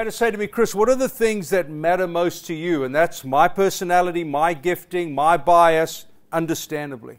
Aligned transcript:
had 0.00 0.04
to 0.04 0.12
say 0.12 0.30
to 0.30 0.38
me, 0.38 0.46
Chris, 0.46 0.74
what 0.74 0.88
are 0.88 0.96
the 0.96 1.10
things 1.10 1.50
that 1.50 1.68
matter 1.68 2.06
most 2.06 2.46
to 2.46 2.54
you? 2.54 2.84
And 2.84 2.94
that's 2.94 3.22
my 3.22 3.48
personality, 3.48 4.24
my 4.24 4.54
gifting, 4.54 5.14
my 5.14 5.36
bias, 5.36 6.06
understandably. 6.32 7.18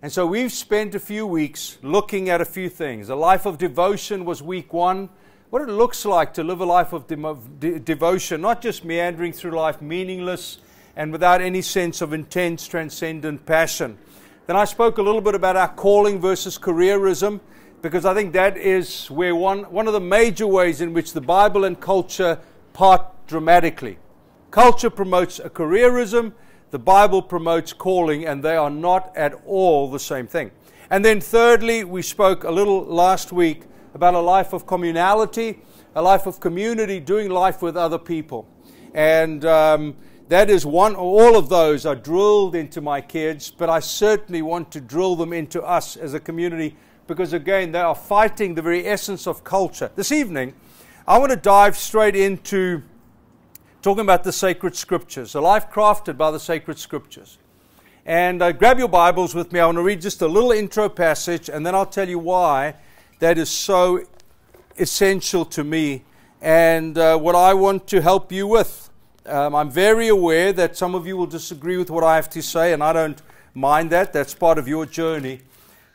And 0.00 0.10
so 0.10 0.24
we've 0.26 0.50
spent 0.50 0.94
a 0.94 0.98
few 0.98 1.26
weeks 1.26 1.76
looking 1.82 2.30
at 2.30 2.40
a 2.40 2.46
few 2.46 2.70
things. 2.70 3.10
A 3.10 3.14
life 3.14 3.44
of 3.44 3.58
devotion 3.58 4.24
was 4.24 4.42
week 4.42 4.72
one. 4.72 5.10
What 5.50 5.60
it 5.60 5.68
looks 5.68 6.06
like 6.06 6.32
to 6.32 6.42
live 6.42 6.62
a 6.62 6.64
life 6.64 6.94
of 6.94 7.06
de- 7.06 7.36
de- 7.58 7.78
devotion, 7.78 8.40
not 8.40 8.62
just 8.62 8.82
meandering 8.82 9.34
through 9.34 9.50
life 9.50 9.82
meaningless 9.82 10.56
and 10.96 11.12
without 11.12 11.42
any 11.42 11.60
sense 11.60 12.00
of 12.00 12.14
intense, 12.14 12.66
transcendent 12.66 13.44
passion. 13.44 13.98
Then 14.46 14.56
I 14.56 14.64
spoke 14.64 14.96
a 14.96 15.02
little 15.02 15.20
bit 15.20 15.34
about 15.34 15.56
our 15.56 15.68
calling 15.68 16.18
versus 16.18 16.56
careerism 16.56 17.40
because 17.82 18.04
I 18.04 18.14
think 18.14 18.32
that 18.34 18.56
is 18.56 19.10
where 19.10 19.34
one, 19.34 19.64
one 19.64 19.88
of 19.88 19.92
the 19.92 20.00
major 20.00 20.46
ways 20.46 20.80
in 20.80 20.92
which 20.92 21.12
the 21.12 21.20
Bible 21.20 21.64
and 21.64 21.78
culture 21.78 22.38
part 22.72 23.04
dramatically. 23.26 23.98
Culture 24.52 24.88
promotes 24.88 25.40
a 25.40 25.50
careerism, 25.50 26.32
the 26.70 26.78
Bible 26.78 27.20
promotes 27.20 27.72
calling, 27.72 28.24
and 28.24 28.42
they 28.42 28.56
are 28.56 28.70
not 28.70 29.12
at 29.16 29.34
all 29.44 29.90
the 29.90 29.98
same 29.98 30.28
thing. 30.28 30.52
And 30.90 31.04
then, 31.04 31.20
thirdly, 31.20 31.82
we 31.84 32.02
spoke 32.02 32.44
a 32.44 32.50
little 32.50 32.84
last 32.84 33.32
week 33.32 33.62
about 33.94 34.14
a 34.14 34.20
life 34.20 34.52
of 34.52 34.64
communality, 34.64 35.58
a 35.96 36.02
life 36.02 36.26
of 36.26 36.38
community, 36.38 37.00
doing 37.00 37.30
life 37.30 37.62
with 37.62 37.76
other 37.76 37.98
people. 37.98 38.46
And 38.94 39.44
um, 39.44 39.96
that 40.28 40.50
is 40.50 40.64
one, 40.64 40.94
all 40.94 41.36
of 41.36 41.48
those 41.48 41.84
are 41.84 41.96
drilled 41.96 42.54
into 42.54 42.80
my 42.80 43.00
kids, 43.00 43.50
but 43.50 43.68
I 43.68 43.80
certainly 43.80 44.40
want 44.40 44.70
to 44.72 44.80
drill 44.80 45.16
them 45.16 45.32
into 45.32 45.62
us 45.62 45.96
as 45.96 46.14
a 46.14 46.20
community 46.20 46.76
because, 47.06 47.32
again, 47.32 47.72
they 47.72 47.80
are 47.80 47.94
fighting 47.94 48.54
the 48.54 48.62
very 48.62 48.86
essence 48.86 49.26
of 49.26 49.44
culture. 49.44 49.90
This 49.96 50.12
evening, 50.12 50.54
I 51.06 51.18
want 51.18 51.30
to 51.30 51.36
dive 51.36 51.76
straight 51.76 52.16
into 52.16 52.82
talking 53.82 54.02
about 54.02 54.22
the 54.22 54.32
sacred 54.32 54.76
scriptures, 54.76 55.34
a 55.34 55.40
life 55.40 55.70
crafted 55.70 56.16
by 56.16 56.30
the 56.30 56.38
sacred 56.38 56.78
scriptures. 56.78 57.38
And 58.06 58.42
uh, 58.42 58.52
grab 58.52 58.78
your 58.78 58.88
Bibles 58.88 59.34
with 59.34 59.52
me. 59.52 59.60
I 59.60 59.66
want 59.66 59.76
to 59.78 59.82
read 59.82 60.00
just 60.00 60.22
a 60.22 60.28
little 60.28 60.52
intro 60.52 60.88
passage, 60.88 61.48
and 61.48 61.66
then 61.66 61.74
I'll 61.74 61.86
tell 61.86 62.08
you 62.08 62.18
why 62.18 62.74
that 63.18 63.38
is 63.38 63.50
so 63.50 64.04
essential 64.78 65.44
to 65.44 65.64
me 65.64 66.02
and 66.40 66.98
uh, 66.98 67.16
what 67.18 67.34
I 67.34 67.54
want 67.54 67.86
to 67.88 68.00
help 68.00 68.32
you 68.32 68.46
with. 68.46 68.90
Um, 69.26 69.54
I'm 69.54 69.70
very 69.70 70.08
aware 70.08 70.52
that 70.52 70.76
some 70.76 70.96
of 70.96 71.06
you 71.06 71.16
will 71.16 71.26
disagree 71.26 71.76
with 71.76 71.90
what 71.90 72.02
I 72.02 72.16
have 72.16 72.28
to 72.30 72.42
say, 72.42 72.72
and 72.72 72.82
I 72.82 72.92
don't 72.92 73.20
mind 73.54 73.90
that. 73.90 74.12
That's 74.12 74.34
part 74.34 74.58
of 74.58 74.66
your 74.66 74.84
journey. 74.86 75.40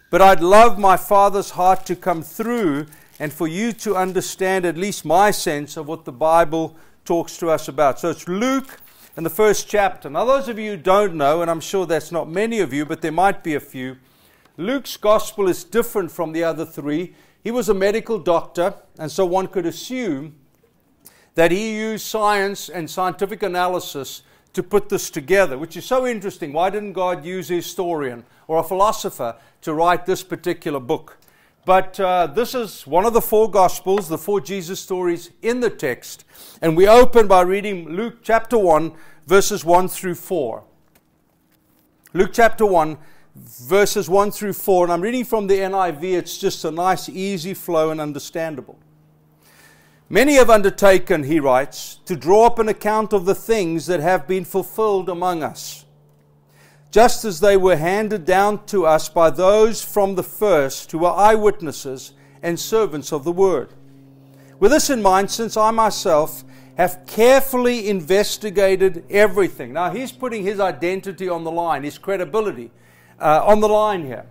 But 0.10 0.22
I'd 0.22 0.40
love 0.40 0.80
my 0.80 0.96
Father's 0.96 1.52
heart 1.52 1.86
to 1.88 1.96
come 1.96 2.24
through 2.24 2.86
and 3.20 3.34
for 3.34 3.48
you 3.48 3.74
to 3.74 3.98
understand 3.98 4.66
at 4.66 4.78
least 4.78 5.04
my 5.04 5.32
sense 5.32 5.76
of 5.76 5.88
what 5.88 6.06
the 6.06 6.14
Bible 6.14 6.78
talks 7.04 7.38
to 7.38 7.50
us 7.50 7.68
about. 7.68 8.00
So 8.00 8.12
it's 8.12 8.28
Luke 8.28 8.80
in 9.18 9.26
the 9.26 9.30
first 9.30 9.68
chapter. 9.68 10.10
Now, 10.10 10.24
those 10.24 10.48
of 10.48 10.58
you 10.58 10.72
who 10.72 10.78
don't 10.78 11.16
know, 11.16 11.42
and 11.42 11.52
I'm 11.52 11.60
sure 11.60 11.86
that's 11.86 12.12
not 12.12 12.30
many 12.30 12.60
of 12.60 12.72
you, 12.72 12.86
but 12.86 13.02
there 13.02 13.12
might 13.12 13.44
be 13.44 13.56
a 13.56 13.60
few, 13.60 13.98
Luke's 14.56 14.96
gospel 14.96 15.50
is 15.50 15.66
different 15.66 16.10
from 16.10 16.32
the 16.32 16.44
other 16.44 16.66
three. 16.66 17.14
He 17.44 17.52
was 17.52 17.68
a 17.68 17.74
medical 17.74 18.18
doctor, 18.18 18.76
and 18.98 19.12
so 19.12 19.26
one 19.26 19.48
could 19.48 19.66
assume 19.66 20.36
that 21.36 21.52
he 21.52 21.76
used 21.76 22.06
science 22.06 22.70
and 22.70 22.90
scientific 22.90 23.44
analysis 23.44 24.24
to 24.54 24.64
put 24.64 24.90
this 24.90 25.10
together, 25.10 25.58
which 25.58 25.78
is 25.78 25.86
so 25.86 26.08
interesting. 26.08 26.54
Why 26.54 26.70
didn't 26.70 26.94
God 26.94 27.26
use 27.26 27.52
a 27.52 27.56
historian 27.56 28.24
or 28.48 28.60
a 28.60 28.64
philosopher 28.64 29.36
to 29.62 29.74
write 29.74 30.06
this 30.06 30.24
particular 30.24 30.80
book? 30.80 31.18
But 31.68 32.00
uh, 32.00 32.28
this 32.28 32.56
is 32.56 32.88
one 32.88 33.06
of 33.06 33.14
the 33.14 33.22
four 33.22 33.52
Gospels, 33.52 34.08
the 34.08 34.18
four 34.18 34.40
Jesus 34.40 34.80
stories 34.80 35.32
in 35.42 35.60
the 35.60 35.70
text. 35.70 36.24
And 36.62 36.78
we 36.78 36.88
open 36.88 37.28
by 37.28 37.42
reading 37.42 37.90
Luke 37.90 38.20
chapter 38.24 38.58
1, 38.58 38.94
verses 39.26 39.66
1 39.66 39.90
through 39.90 40.16
4. 40.16 40.64
Luke 42.14 42.32
chapter 42.32 42.66
1, 42.66 42.98
verses 43.36 44.10
1 44.10 44.32
through 44.32 44.54
4. 44.54 44.86
And 44.86 44.94
I'm 44.94 45.02
reading 45.02 45.26
from 45.26 45.48
the 45.48 45.60
NIV. 45.60 46.04
It's 46.04 46.38
just 46.38 46.64
a 46.64 46.72
nice, 46.72 47.10
easy 47.10 47.54
flow 47.54 47.92
and 47.92 48.00
understandable. 48.00 48.80
Many 50.10 50.36
have 50.36 50.50
undertaken, 50.50 51.24
he 51.24 51.40
writes, 51.40 52.00
to 52.06 52.16
draw 52.16 52.46
up 52.46 52.60
an 52.60 52.70
account 52.70 53.12
of 53.12 53.26
the 53.26 53.36
things 53.36 53.88
that 53.88 54.00
have 54.00 54.26
been 54.26 54.46
fulfilled 54.46 55.10
among 55.10 55.44
us, 55.44 55.86
just 56.92 57.26
as 57.26 57.42
they 57.42 57.58
were 57.58 57.76
handed 57.76 58.24
down 58.26 58.66
to 58.68 58.86
us 58.86 59.10
by 59.10 59.30
those 59.30 59.84
from 59.84 60.16
the 60.16 60.24
first 60.24 60.92
who 60.92 61.00
were 61.00 61.12
eyewitnesses 61.12 62.14
and 62.42 62.58
servants 62.58 63.12
of 63.12 63.26
the 63.26 63.32
word. 63.34 63.74
With 64.60 64.72
this 64.72 64.90
in 64.90 65.02
mind, 65.02 65.30
since 65.30 65.58
I 65.58 65.72
myself 65.72 66.46
have 66.78 67.06
carefully 67.08 67.90
investigated 67.90 69.04
everything. 69.10 69.74
Now, 69.74 69.90
he's 69.90 70.12
putting 70.12 70.44
his 70.44 70.60
identity 70.60 71.28
on 71.28 71.44
the 71.44 71.52
line, 71.52 71.84
his 71.84 71.98
credibility 71.98 72.72
uh, 73.20 73.44
on 73.44 73.60
the 73.60 73.68
line 73.68 74.06
here. 74.06 74.26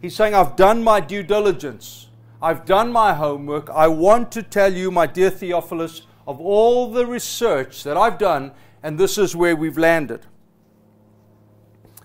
He's 0.00 0.16
saying, 0.16 0.34
I've 0.34 0.56
done 0.56 0.82
my 0.82 1.00
due 1.00 1.22
diligence. 1.22 2.05
I've 2.42 2.66
done 2.66 2.92
my 2.92 3.14
homework. 3.14 3.70
I 3.70 3.88
want 3.88 4.30
to 4.32 4.42
tell 4.42 4.72
you, 4.72 4.90
my 4.90 5.06
dear 5.06 5.30
Theophilus, 5.30 6.02
of 6.26 6.40
all 6.40 6.90
the 6.90 7.06
research 7.06 7.82
that 7.84 7.96
I've 7.96 8.18
done, 8.18 8.52
and 8.82 8.98
this 8.98 9.16
is 9.16 9.34
where 9.34 9.56
we've 9.56 9.78
landed. 9.78 10.26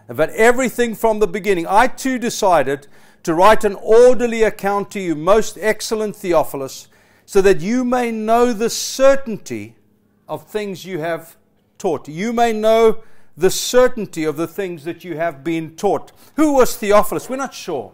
About 0.08 0.30
everything 0.30 0.96
from 0.96 1.20
the 1.20 1.28
beginning, 1.28 1.68
I 1.68 1.88
too 1.88 2.18
decided 2.18 2.88
to 3.24 3.34
write 3.34 3.64
an 3.64 3.76
orderly 3.76 4.44
account 4.44 4.92
to 4.92 5.00
you, 5.00 5.16
most 5.16 5.58
excellent 5.60 6.16
Theophilus, 6.16 6.88
so 7.26 7.42
that 7.42 7.62
you 7.62 7.84
may 7.84 8.12
know 8.12 8.52
the 8.54 8.70
certainty 8.70 9.76
of 10.28 10.48
things 10.48 10.86
you 10.86 11.00
have 11.00 11.36
taught. 11.78 12.08
You 12.08 12.34
may 12.34 12.54
know 12.54 13.04
the 13.38 13.50
certainty 13.50 14.24
of 14.24 14.38
the 14.38 14.48
things 14.48 14.84
that 14.86 15.04
you 15.04 15.18
have 15.18 15.44
been 15.44 15.76
taught. 15.76 16.12
Who 16.36 16.54
was 16.54 16.76
Theophilus? 16.76 17.30
We're 17.30 17.38
not 17.38 17.54
sure. 17.54 17.94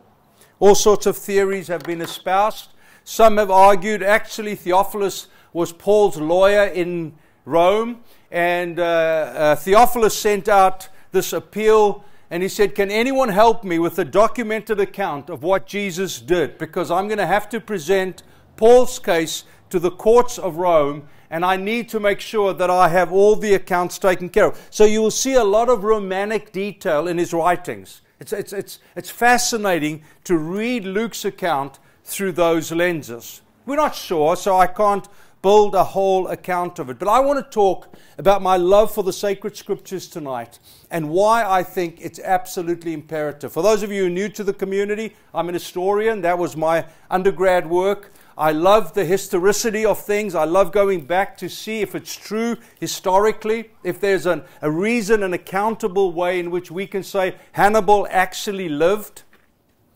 All 0.60 0.76
sorts 0.76 1.06
of 1.06 1.18
theories 1.18 1.68
have 1.68 1.84
been 1.84 2.02
espoused. 2.02 2.70
Some 3.04 3.38
have 3.38 3.52
argued 3.52 4.02
actually 4.02 4.56
Theophilus 4.56 5.28
was 5.54 5.72
Paul's 5.72 6.18
lawyer 6.18 6.66
in 6.66 7.14
Rome, 7.46 8.02
and 8.32 8.80
uh, 8.80 8.84
uh, 8.84 9.56
Theophilus 9.56 10.18
sent 10.18 10.50
out 10.50 10.90
this 11.12 11.32
appeal 11.32 12.04
and 12.30 12.44
he 12.44 12.50
said, 12.50 12.76
Can 12.76 12.92
anyone 12.92 13.30
help 13.30 13.64
me 13.64 13.80
with 13.80 13.98
a 14.00 14.06
documented 14.06 14.80
account 14.80 15.30
of 15.30 15.44
what 15.44 15.66
Jesus 15.66 16.20
did? 16.20 16.58
Because 16.58 16.92
I'm 16.92 17.08
going 17.08 17.20
to 17.20 17.28
have 17.28 17.48
to 17.50 17.62
present 17.62 18.24
Paul's 18.58 19.00
case 19.00 19.46
to 19.70 19.80
the 19.80 19.92
courts 19.92 20.38
of 20.38 20.58
Rome, 20.58 21.08
and 21.30 21.46
I 21.46 21.56
need 21.56 21.90
to 21.90 22.00
make 22.00 22.20
sure 22.20 22.54
that 22.54 22.70
I 22.70 22.90
have 22.90 23.12
all 23.12 23.36
the 23.36 23.54
accounts 23.54 23.98
taken 23.98 24.30
care 24.30 24.48
of. 24.48 24.68
So 24.70 24.84
you 24.84 25.02
will 25.02 25.12
see 25.12 25.36
a 25.36 25.44
lot 25.44 25.70
of 25.70 25.84
romantic 25.84 26.52
detail 26.52 27.08
in 27.08 27.18
his 27.18 27.34
writings. 27.34 28.02
It's, 28.20 28.34
it's, 28.34 28.54
it's, 28.54 28.80
it's 28.96 29.10
fascinating 29.10 30.04
to 30.24 30.38
read 30.38 30.86
Luke's 30.86 31.26
account 31.26 31.80
through 32.04 32.32
those 32.34 32.72
lenses. 32.72 33.42
We're 33.66 33.76
not 33.76 33.96
sure, 33.96 34.36
so 34.36 34.58
I 34.58 34.68
can't 34.68 35.08
build 35.42 35.76
a 35.76 35.84
whole 35.84 36.28
account 36.28 36.80
of 36.80 36.90
it. 36.90 36.98
But 36.98 37.08
I 37.08 37.20
want 37.20 37.38
to 37.38 37.50
talk 37.50 37.96
about 38.18 38.42
my 38.42 38.58
love 38.58 38.94
for 38.94 39.04
the 39.04 39.14
sacred 39.14 39.56
scriptures 39.56 40.08
tonight 40.08 40.60
and 40.90 41.10
why 41.10 41.46
I 41.46 41.64
think 41.64 42.00
it's 42.02 42.20
absolutely 42.20 42.94
imperative. 42.94 43.54
For 43.54 43.62
those 43.62 43.84
of 43.84 43.92
you 43.92 44.10
new 44.10 44.30
to 44.30 44.44
the 44.44 44.54
community, 44.54 45.16
I'm 45.34 45.48
an 45.48 45.54
historian. 45.54 46.22
That 46.22 46.40
was 46.40 46.58
my 46.58 46.86
undergrad 47.12 47.70
work. 47.70 48.14
I 48.38 48.52
love 48.52 48.94
the 48.94 49.04
historicity 49.04 49.84
of 49.84 50.00
things. 50.00 50.36
I 50.36 50.44
love 50.44 50.72
going 50.72 51.06
back 51.06 51.38
to 51.38 51.50
see 51.50 51.82
if 51.82 51.96
it's 51.96 52.16
true 52.16 52.58
historically, 52.80 53.72
if 53.84 54.00
there's 54.00 54.28
an, 54.28 54.44
a 54.62 54.70
reason, 54.70 55.24
an 55.24 55.34
accountable 55.34 56.12
way 56.12 56.40
in 56.40 56.52
which 56.52 56.70
we 56.70 56.86
can 56.86 57.02
say 57.02 57.36
Hannibal 57.54 58.08
actually 58.12 58.70
lived, 58.70 59.24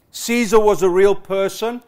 Caesar 0.10 0.60
was 0.60 0.82
a 0.82 0.90
real 0.90 1.14
person, 1.14 1.84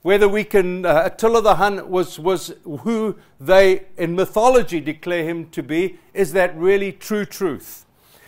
whether 0.00 0.28
we 0.28 0.44
can, 0.44 0.86
uh, 0.86 1.02
Attila 1.04 1.42
the 1.42 1.56
Hun 1.56 1.90
was, 1.90 2.18
was 2.18 2.54
who 2.80 3.16
they 3.38 3.84
in 3.98 4.14
mythology 4.16 4.80
declare 4.80 5.24
him 5.24 5.50
to 5.50 5.62
be, 5.62 5.98
is 6.14 6.32
that 6.32 6.56
really 6.56 6.90
true 6.90 7.26
truth? 7.26 7.84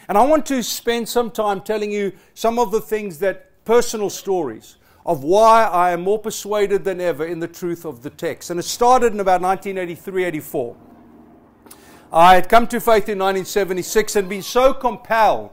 And 0.06 0.18
I 0.18 0.24
want 0.26 0.44
to 0.46 0.62
spend 0.62 1.08
some 1.08 1.30
time 1.30 1.62
telling 1.62 1.90
you 1.90 2.12
some 2.34 2.58
of 2.58 2.72
the 2.72 2.80
things 2.80 3.18
that 3.20 3.64
personal 3.64 4.10
stories 4.10 4.76
of 5.06 5.22
why 5.22 5.62
I 5.64 5.92
am 5.92 6.02
more 6.02 6.18
persuaded 6.18 6.84
than 6.84 7.00
ever 7.00 7.24
in 7.24 7.38
the 7.38 7.46
truth 7.46 7.86
of 7.86 8.02
the 8.02 8.10
text. 8.10 8.50
And 8.50 8.58
it 8.58 8.64
started 8.64 9.12
in 9.14 9.20
about 9.20 9.40
1983 9.40 10.24
84. 10.24 10.76
I 12.12 12.34
had 12.34 12.48
come 12.48 12.66
to 12.68 12.80
faith 12.80 13.08
in 13.08 13.18
1976 13.18 14.16
and 14.16 14.28
been 14.28 14.42
so 14.42 14.74
compelled 14.74 15.52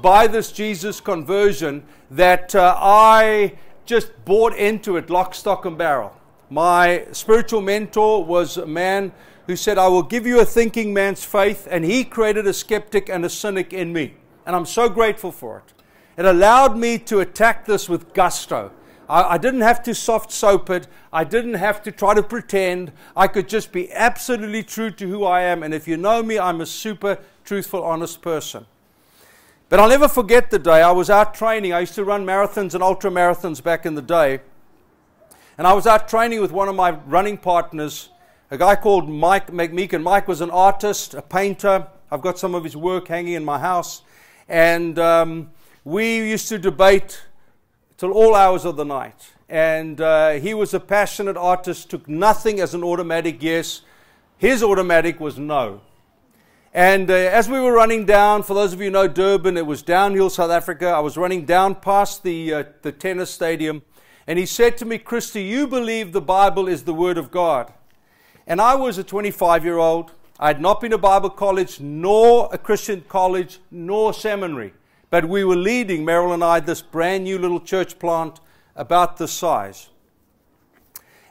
by 0.00 0.28
this 0.28 0.52
Jesus 0.52 1.00
conversion 1.00 1.82
that 2.12 2.54
uh, 2.54 2.76
I 2.78 3.54
just 3.86 4.12
bought 4.24 4.56
into 4.56 4.96
it 4.96 5.10
lock, 5.10 5.34
stock, 5.34 5.64
and 5.64 5.76
barrel. 5.76 6.16
My 6.48 7.06
spiritual 7.10 7.62
mentor 7.62 8.24
was 8.24 8.56
a 8.56 8.66
man 8.66 9.12
who 9.46 9.56
said, 9.56 9.78
I 9.78 9.88
will 9.88 10.02
give 10.02 10.26
you 10.26 10.40
a 10.40 10.44
thinking 10.44 10.92
man's 10.94 11.24
faith, 11.24 11.66
and 11.70 11.84
he 11.84 12.04
created 12.04 12.46
a 12.46 12.52
skeptic 12.52 13.08
and 13.08 13.24
a 13.24 13.30
cynic 13.30 13.72
in 13.72 13.92
me. 13.92 14.14
And 14.44 14.54
I'm 14.54 14.66
so 14.66 14.88
grateful 14.88 15.32
for 15.32 15.58
it. 15.58 15.75
It 16.16 16.24
allowed 16.24 16.76
me 16.76 16.98
to 17.00 17.20
attack 17.20 17.66
this 17.66 17.88
with 17.88 18.14
gusto. 18.14 18.70
I, 19.08 19.34
I, 19.34 19.38
didn't 19.38 19.60
have 19.60 19.82
to 19.84 19.94
soft 19.94 20.32
soap 20.32 20.70
it. 20.70 20.88
I 21.12 21.24
didn't 21.24 21.54
have 21.54 21.82
to 21.82 21.92
try 21.92 22.14
to 22.14 22.22
pretend. 22.22 22.92
I 23.14 23.28
could 23.28 23.48
just 23.48 23.70
be 23.70 23.92
absolutely 23.92 24.62
true 24.62 24.90
to 24.92 25.08
who 25.08 25.24
I 25.24 25.42
am. 25.42 25.62
And 25.62 25.74
if 25.74 25.86
you 25.86 25.96
know 25.96 26.22
me, 26.22 26.38
I'm 26.38 26.60
a 26.60 26.66
super 26.66 27.18
truthful, 27.44 27.82
honest 27.82 28.22
person. 28.22 28.66
But 29.68 29.80
I'll 29.80 29.88
never 29.88 30.08
forget 30.08 30.50
the 30.50 30.58
day 30.58 30.82
I 30.82 30.92
was 30.92 31.10
out 31.10 31.34
training. 31.34 31.72
I 31.72 31.80
used 31.80 31.94
to 31.96 32.04
run 32.04 32.24
marathons 32.24 32.74
and 32.74 32.82
ultra 32.82 33.10
marathons 33.10 33.62
back 33.62 33.84
in 33.84 33.94
the 33.94 34.02
day. 34.02 34.40
And 35.58 35.66
I 35.66 35.72
was 35.72 35.86
out 35.86 36.08
training 36.08 36.40
with 36.40 36.52
one 36.52 36.68
of 36.68 36.76
my 36.76 36.90
running 36.90 37.36
partners, 37.38 38.10
a 38.50 38.58
guy 38.58 38.76
called 38.76 39.08
Mike 39.08 39.48
McMeekin. 39.48 40.02
Mike 40.02 40.28
was 40.28 40.40
an 40.40 40.50
artist, 40.50 41.14
a 41.14 41.22
painter. 41.22 41.86
I've 42.10 42.20
got 42.20 42.38
some 42.38 42.54
of 42.54 42.62
his 42.62 42.76
work 42.76 43.08
hanging 43.08 43.34
in 43.34 43.44
my 43.44 43.58
house. 43.58 44.02
And 44.48 44.98
um, 44.98 45.50
we 45.86 46.16
used 46.16 46.48
to 46.48 46.58
debate 46.58 47.22
till 47.96 48.10
all 48.10 48.34
hours 48.34 48.64
of 48.64 48.74
the 48.74 48.84
night. 48.84 49.32
And 49.48 50.00
uh, 50.00 50.30
he 50.32 50.52
was 50.52 50.74
a 50.74 50.80
passionate 50.80 51.36
artist, 51.36 51.88
took 51.90 52.08
nothing 52.08 52.58
as 52.58 52.74
an 52.74 52.82
automatic 52.82 53.40
yes. 53.40 53.82
His 54.36 54.64
automatic 54.64 55.20
was 55.20 55.38
no. 55.38 55.82
And 56.74 57.08
uh, 57.08 57.14
as 57.14 57.48
we 57.48 57.60
were 57.60 57.72
running 57.72 58.04
down, 58.04 58.42
for 58.42 58.54
those 58.54 58.72
of 58.72 58.80
you 58.80 58.86
who 58.86 58.90
know 58.90 59.06
Durban, 59.06 59.56
it 59.56 59.64
was 59.64 59.80
downhill 59.80 60.28
South 60.28 60.50
Africa. 60.50 60.88
I 60.88 60.98
was 60.98 61.16
running 61.16 61.44
down 61.44 61.76
past 61.76 62.24
the, 62.24 62.52
uh, 62.52 62.64
the 62.82 62.90
tennis 62.90 63.30
stadium. 63.30 63.82
And 64.26 64.40
he 64.40 64.46
said 64.46 64.76
to 64.78 64.84
me, 64.84 64.98
Christy, 64.98 65.44
you 65.44 65.68
believe 65.68 66.10
the 66.10 66.20
Bible 66.20 66.66
is 66.66 66.82
the 66.82 66.94
Word 66.94 67.16
of 67.16 67.30
God? 67.30 67.72
And 68.44 68.60
I 68.60 68.74
was 68.74 68.98
a 68.98 69.04
25 69.04 69.64
year 69.64 69.78
old. 69.78 70.10
I 70.40 70.48
had 70.48 70.60
not 70.60 70.80
been 70.80 70.90
to 70.90 70.98
Bible 70.98 71.30
college, 71.30 71.78
nor 71.78 72.48
a 72.52 72.58
Christian 72.58 73.04
college, 73.08 73.60
nor 73.70 74.12
seminary. 74.12 74.72
But 75.10 75.28
we 75.28 75.44
were 75.44 75.56
leading, 75.56 76.04
Meryl 76.04 76.34
and 76.34 76.42
I, 76.42 76.60
this 76.60 76.82
brand 76.82 77.24
new 77.24 77.38
little 77.38 77.60
church 77.60 77.98
plant 77.98 78.40
about 78.74 79.16
this 79.16 79.32
size. 79.32 79.88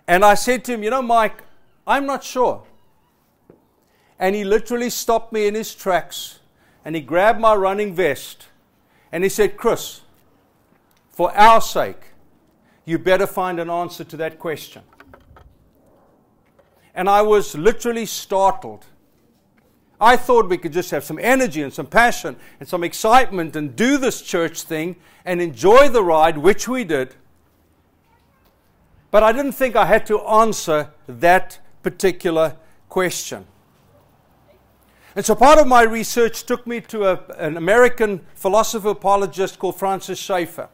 And 0.08 0.24
I 0.24 0.36
said 0.36 0.64
to 0.66 0.74
him, 0.74 0.84
You 0.84 0.90
know, 0.90 1.02
Mike, 1.02 1.44
I'm 1.86 2.06
not 2.06 2.24
sure. 2.24 2.64
And 4.18 4.36
he 4.36 4.44
literally 4.44 4.90
stopped 4.90 5.34
me 5.34 5.48
in 5.48 5.56
his 5.56 5.76
tracks 5.76 6.40
and 6.86 6.96
he 6.96 7.02
grabbed 7.02 7.40
my 7.40 7.54
running 7.54 7.94
vest 7.94 8.48
and 9.12 9.24
he 9.24 9.30
said, 9.30 9.58
Chris, 9.58 10.02
for 11.12 11.36
our 11.36 11.60
sake, 11.60 12.12
you 12.86 13.00
better 13.00 13.28
find 13.28 13.60
an 13.60 13.70
answer 13.70 14.04
to 14.04 14.18
that 14.18 14.40
question. 14.40 14.84
And 16.94 17.10
I 17.10 17.22
was 17.24 17.56
literally 17.56 18.06
startled 18.06 18.86
I 20.00 20.18
thought 20.18 20.50
we 20.50 20.58
could 20.58 20.74
just 20.74 20.92
have 20.92 21.04
some 21.04 21.20
energy 21.22 21.62
and 21.62 21.74
some 21.74 21.88
passion 21.88 22.36
and 22.60 22.68
some 22.68 22.84
excitement 22.84 23.56
and 23.56 23.76
do 23.76 23.98
this 23.98 24.22
church 24.22 24.62
thing 24.64 24.98
and 25.24 25.42
enjoy 25.42 25.90
the 25.90 26.04
ride, 26.04 26.38
which 26.38 26.68
we 26.68 26.84
did. 26.84 27.16
But 29.10 29.24
I 29.24 29.32
didn't 29.32 29.54
think 29.54 29.76
I 29.76 29.86
had 29.86 30.06
to 30.08 30.20
answer 30.22 30.92
that 31.08 31.60
particular 31.82 32.58
question. 32.90 33.46
And 35.16 35.26
so 35.26 35.34
part 35.34 35.60
of 35.60 35.68
my 35.68 35.84
research 35.84 36.46
took 36.46 36.68
me 36.68 36.82
to 36.82 37.06
a, 37.06 37.20
an 37.38 37.56
American 37.56 38.26
philosopher 38.34 38.90
apologist 38.90 39.60
called 39.60 39.80
Francis 39.80 40.20
Schaeffer. 40.20 40.68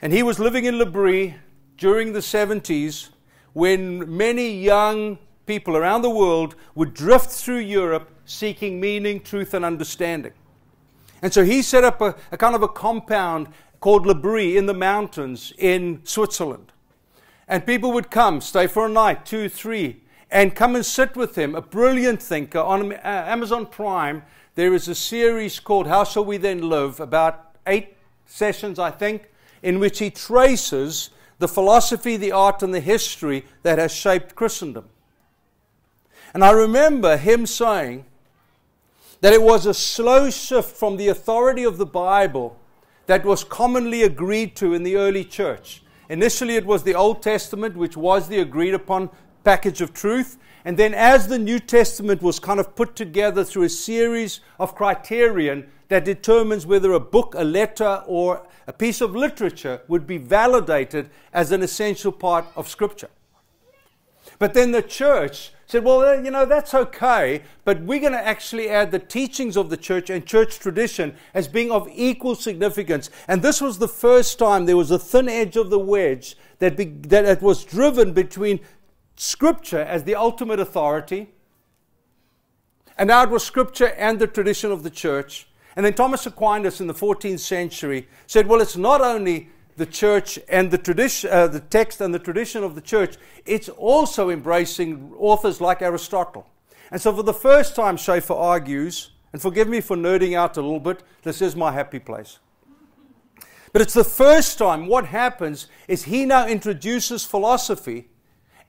And 0.00 0.14
he 0.14 0.22
was 0.22 0.38
living 0.38 0.64
in 0.64 0.78
L'Abri 0.78 1.34
during 1.76 2.14
the 2.14 2.20
70s 2.20 3.10
when 3.52 4.16
many 4.16 4.50
young 4.50 5.18
people 5.52 5.76
around 5.76 6.00
the 6.00 6.08
world 6.08 6.54
would 6.74 6.94
drift 6.94 7.28
through 7.28 7.58
Europe 7.58 8.10
seeking 8.24 8.80
meaning, 8.80 9.20
truth, 9.20 9.52
and 9.52 9.66
understanding. 9.66 10.32
And 11.20 11.30
so 11.30 11.44
he 11.44 11.60
set 11.60 11.84
up 11.84 12.00
a, 12.00 12.14
a 12.30 12.38
kind 12.38 12.54
of 12.54 12.62
a 12.62 12.68
compound 12.68 13.48
called 13.78 14.06
L'Abri 14.06 14.56
in 14.56 14.64
the 14.64 14.72
mountains 14.72 15.52
in 15.58 16.00
Switzerland. 16.04 16.72
And 17.46 17.66
people 17.66 17.92
would 17.92 18.10
come, 18.10 18.40
stay 18.40 18.66
for 18.66 18.86
a 18.86 18.88
night, 18.88 19.26
two, 19.26 19.50
three, 19.50 20.00
and 20.30 20.54
come 20.54 20.74
and 20.74 20.86
sit 20.86 21.16
with 21.16 21.36
him, 21.36 21.54
a 21.54 21.60
brilliant 21.60 22.22
thinker. 22.22 22.60
On 22.60 22.94
uh, 22.94 22.98
Amazon 23.04 23.66
Prime, 23.66 24.22
there 24.54 24.72
is 24.72 24.88
a 24.88 24.94
series 24.94 25.60
called 25.60 25.86
How 25.86 26.04
Shall 26.04 26.24
We 26.24 26.38
Then 26.38 26.66
Live, 26.70 26.98
about 26.98 27.56
eight 27.66 27.94
sessions, 28.24 28.78
I 28.78 28.90
think, 28.90 29.28
in 29.62 29.80
which 29.80 29.98
he 29.98 30.08
traces 30.08 31.10
the 31.40 31.48
philosophy, 31.48 32.16
the 32.16 32.32
art, 32.32 32.62
and 32.62 32.72
the 32.72 32.80
history 32.80 33.44
that 33.64 33.78
has 33.78 33.92
shaped 33.92 34.34
Christendom. 34.34 34.88
And 36.34 36.44
I 36.44 36.50
remember 36.50 37.16
him 37.16 37.46
saying 37.46 38.04
that 39.20 39.32
it 39.32 39.42
was 39.42 39.66
a 39.66 39.74
slow 39.74 40.30
shift 40.30 40.76
from 40.76 40.96
the 40.96 41.08
authority 41.08 41.64
of 41.64 41.78
the 41.78 41.86
Bible 41.86 42.58
that 43.06 43.24
was 43.24 43.44
commonly 43.44 44.02
agreed 44.02 44.56
to 44.56 44.74
in 44.74 44.82
the 44.82 44.96
early 44.96 45.24
church. 45.24 45.82
Initially, 46.08 46.56
it 46.56 46.66
was 46.66 46.82
the 46.82 46.94
Old 46.94 47.22
Testament, 47.22 47.76
which 47.76 47.96
was 47.96 48.28
the 48.28 48.40
agreed 48.40 48.74
upon 48.74 49.10
package 49.44 49.80
of 49.80 49.92
truth. 49.92 50.38
And 50.64 50.76
then, 50.76 50.94
as 50.94 51.26
the 51.26 51.38
New 51.38 51.58
Testament 51.58 52.22
was 52.22 52.38
kind 52.38 52.60
of 52.60 52.74
put 52.74 52.96
together 52.96 53.44
through 53.44 53.64
a 53.64 53.68
series 53.68 54.40
of 54.58 54.74
criterion 54.74 55.68
that 55.88 56.04
determines 56.04 56.66
whether 56.66 56.92
a 56.92 57.00
book, 57.00 57.34
a 57.36 57.44
letter, 57.44 58.02
or 58.06 58.46
a 58.66 58.72
piece 58.72 59.00
of 59.00 59.14
literature 59.14 59.82
would 59.88 60.06
be 60.06 60.18
validated 60.18 61.10
as 61.32 61.52
an 61.52 61.62
essential 61.62 62.12
part 62.12 62.46
of 62.56 62.68
Scripture. 62.68 63.08
But 64.42 64.54
then 64.54 64.72
the 64.72 64.82
church 64.82 65.52
said, 65.66 65.84
well, 65.84 66.20
you 66.20 66.32
know, 66.32 66.44
that's 66.44 66.74
okay, 66.74 67.44
but 67.64 67.80
we're 67.82 68.00
going 68.00 68.10
to 68.10 68.26
actually 68.26 68.68
add 68.68 68.90
the 68.90 68.98
teachings 68.98 69.56
of 69.56 69.70
the 69.70 69.76
church 69.76 70.10
and 70.10 70.26
church 70.26 70.58
tradition 70.58 71.14
as 71.32 71.46
being 71.46 71.70
of 71.70 71.88
equal 71.94 72.34
significance. 72.34 73.08
And 73.28 73.40
this 73.40 73.60
was 73.60 73.78
the 73.78 73.86
first 73.86 74.40
time 74.40 74.66
there 74.66 74.76
was 74.76 74.90
a 74.90 74.98
thin 74.98 75.28
edge 75.28 75.56
of 75.56 75.70
the 75.70 75.78
wedge 75.78 76.34
that, 76.58 76.76
be, 76.76 76.86
that 76.86 77.40
was 77.40 77.62
driven 77.62 78.14
between 78.14 78.58
Scripture 79.14 79.78
as 79.78 80.02
the 80.02 80.16
ultimate 80.16 80.58
authority, 80.58 81.30
and 82.98 83.06
now 83.06 83.22
it 83.22 83.30
was 83.30 83.44
Scripture 83.44 83.92
and 83.96 84.18
the 84.18 84.26
tradition 84.26 84.72
of 84.72 84.82
the 84.82 84.90
church. 84.90 85.46
And 85.76 85.86
then 85.86 85.94
Thomas 85.94 86.26
Aquinas 86.26 86.80
in 86.80 86.88
the 86.88 86.94
14th 86.94 87.38
century 87.38 88.08
said, 88.26 88.48
well, 88.48 88.60
it's 88.60 88.76
not 88.76 89.02
only 89.02 89.50
the 89.76 89.86
church 89.86 90.38
and 90.48 90.70
the 90.70 90.78
tradition, 90.78 91.30
uh, 91.30 91.46
the 91.46 91.60
text 91.60 92.00
and 92.00 92.14
the 92.14 92.18
tradition 92.18 92.62
of 92.62 92.74
the 92.74 92.80
church, 92.80 93.16
it's 93.46 93.68
also 93.68 94.30
embracing 94.30 95.12
authors 95.18 95.60
like 95.60 95.82
Aristotle. 95.82 96.46
And 96.90 97.00
so, 97.00 97.14
for 97.14 97.22
the 97.22 97.34
first 97.34 97.74
time, 97.74 97.96
Schaeffer 97.96 98.34
argues, 98.34 99.10
and 99.32 99.40
forgive 99.40 99.68
me 99.68 99.80
for 99.80 99.96
nerding 99.96 100.36
out 100.36 100.56
a 100.56 100.62
little 100.62 100.80
bit, 100.80 101.02
this 101.22 101.40
is 101.40 101.56
my 101.56 101.72
happy 101.72 101.98
place. 101.98 102.38
But 103.72 103.80
it's 103.80 103.94
the 103.94 104.04
first 104.04 104.58
time 104.58 104.86
what 104.86 105.06
happens 105.06 105.68
is 105.88 106.04
he 106.04 106.26
now 106.26 106.46
introduces 106.46 107.24
philosophy 107.24 108.08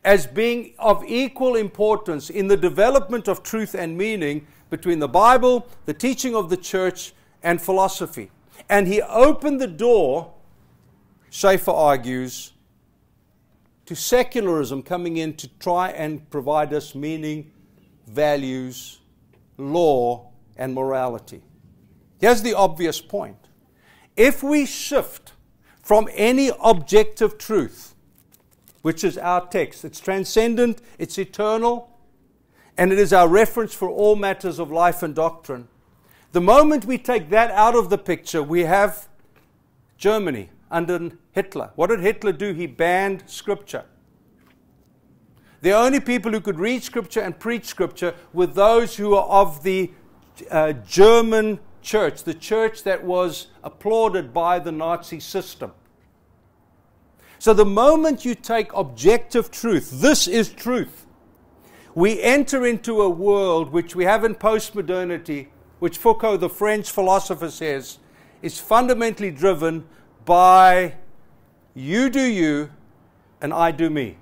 as 0.05 0.27
being 0.27 0.73
of 0.79 1.03
equal 1.05 1.55
importance 1.55 2.29
in 2.29 2.47
the 2.47 2.57
development 2.57 3.27
of 3.27 3.43
truth 3.43 3.73
and 3.73 3.97
meaning 3.97 4.47
between 4.69 4.99
the 4.99 5.07
Bible, 5.07 5.67
the 5.85 5.93
teaching 5.93 6.35
of 6.35 6.49
the 6.49 6.57
church, 6.57 7.13
and 7.41 7.61
philosophy. 7.61 8.31
And 8.69 8.87
he 8.87 9.01
opened 9.01 9.59
the 9.59 9.67
door 9.67 10.32
Schaeffer 11.33 11.71
argues, 11.71 12.51
to 13.87 13.95
secularism 13.95 14.83
coming 14.83 15.17
in 15.17 15.33
to 15.37 15.47
try 15.57 15.89
and 15.89 16.29
provide 16.29 16.71
us 16.75 16.93
meaning, 16.93 17.51
values, 18.05 18.99
law, 19.57 20.29
and 20.57 20.75
morality. 20.75 21.41
Here's 22.19 22.43
the 22.43 22.53
obvious 22.53 23.01
point. 23.01 23.47
If 24.15 24.43
we 24.43 24.67
shift 24.67 25.33
from 25.81 26.07
any 26.13 26.51
objective 26.63 27.39
truth, 27.39 27.95
which 28.83 29.03
is 29.03 29.17
our 29.17 29.47
text, 29.47 29.83
it's 29.83 29.99
transcendent, 29.99 30.83
it's 30.99 31.17
eternal, 31.17 31.97
and 32.77 32.93
it 32.93 32.99
is 32.99 33.11
our 33.11 33.27
reference 33.27 33.73
for 33.73 33.89
all 33.89 34.15
matters 34.15 34.59
of 34.59 34.71
life 34.71 35.01
and 35.01 35.15
doctrine. 35.15 35.67
The 36.31 36.41
moment 36.41 36.85
we 36.85 36.99
take 36.99 37.31
that 37.31 37.49
out 37.49 37.75
of 37.75 37.89
the 37.89 37.97
picture, 37.97 38.43
we 38.43 38.65
have 38.65 39.07
Germany 39.97 40.51
under 40.73 41.11
Hitler. 41.31 41.71
What 41.75 41.87
did 41.87 42.01
Hitler 42.01 42.33
do? 42.33 42.51
He 42.51 42.67
banned 42.67 43.23
Scripture. 43.27 43.85
The 45.61 45.71
only 45.71 46.01
people 46.01 46.31
who 46.31 46.41
could 46.41 46.59
read 46.59 46.83
Scripture 46.83 47.21
and 47.21 47.39
preach 47.39 47.65
Scripture 47.65 48.15
were 48.33 48.47
those 48.47 48.97
who 48.97 49.11
were 49.11 49.21
of 49.21 49.63
the 49.63 49.91
uh, 50.51 50.73
German 50.73 51.59
church, 51.81 52.23
the 52.23 52.33
church 52.33 52.83
that 52.83 53.03
was 53.03 53.47
applauded 53.63 54.33
by 54.33 54.59
the 54.59 54.71
Nazi 54.71 55.19
system. 55.19 55.71
So 57.39 57.53
the 57.53 57.65
moment 57.65 58.25
you 58.25 58.35
take 58.35 58.73
objective 58.73 59.51
truth, 59.51 60.01
this 60.01 60.27
is 60.27 60.49
truth, 60.49 61.05
we 61.95 62.21
enter 62.21 62.65
into 62.65 63.01
a 63.01 63.09
world 63.09 63.71
which 63.71 63.95
we 63.95 64.05
have 64.05 64.23
in 64.23 64.33
postmodernity, 64.33 65.47
which 65.79 65.97
Foucault, 65.97 66.37
the 66.37 66.49
French 66.49 66.89
philosopher, 66.89 67.51
says 67.51 67.99
is 68.41 68.59
fundamentally 68.59 69.31
driven 69.31 69.85
by 70.25 70.95
you 71.73 72.09
do 72.09 72.21
you 72.21 72.69
and 73.41 73.53
I 73.53 73.71
do 73.71 73.89
me. 73.89 74.17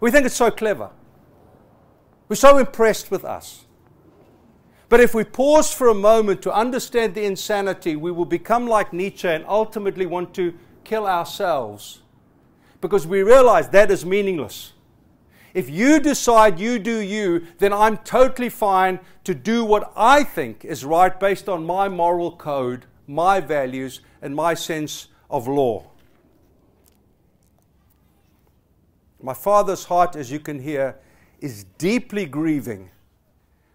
We 0.00 0.10
think 0.10 0.26
it's 0.26 0.34
so 0.34 0.50
clever. 0.50 0.90
We're 2.28 2.36
so 2.36 2.58
impressed 2.58 3.10
with 3.10 3.24
us. 3.24 3.66
But 4.88 5.00
if 5.00 5.14
we 5.14 5.24
pause 5.24 5.72
for 5.72 5.88
a 5.88 5.94
moment 5.94 6.42
to 6.42 6.52
understand 6.52 7.14
the 7.14 7.24
insanity, 7.24 7.96
we 7.96 8.10
will 8.10 8.24
become 8.24 8.66
like 8.66 8.92
Nietzsche 8.92 9.28
and 9.28 9.44
ultimately 9.46 10.06
want 10.06 10.34
to 10.34 10.54
kill 10.84 11.06
ourselves 11.06 12.00
because 12.80 13.06
we 13.06 13.22
realize 13.22 13.68
that 13.68 13.90
is 13.90 14.04
meaningless. 14.04 14.72
If 15.54 15.68
you 15.68 16.00
decide 16.00 16.58
you 16.58 16.78
do 16.78 16.98
you, 16.98 17.46
then 17.58 17.72
I'm 17.72 17.98
totally 17.98 18.48
fine 18.48 19.00
to 19.24 19.34
do 19.34 19.64
what 19.64 19.92
I 19.96 20.24
think 20.24 20.64
is 20.64 20.84
right 20.84 21.18
based 21.18 21.48
on 21.48 21.66
my 21.66 21.88
moral 21.88 22.36
code, 22.36 22.86
my 23.06 23.40
values, 23.40 24.00
and 24.22 24.34
my 24.34 24.54
sense 24.54 25.08
of 25.28 25.48
law. 25.48 25.84
My 29.22 29.34
father's 29.34 29.84
heart, 29.84 30.16
as 30.16 30.30
you 30.30 30.40
can 30.40 30.60
hear, 30.60 30.96
is 31.40 31.64
deeply 31.78 32.26
grieving 32.26 32.90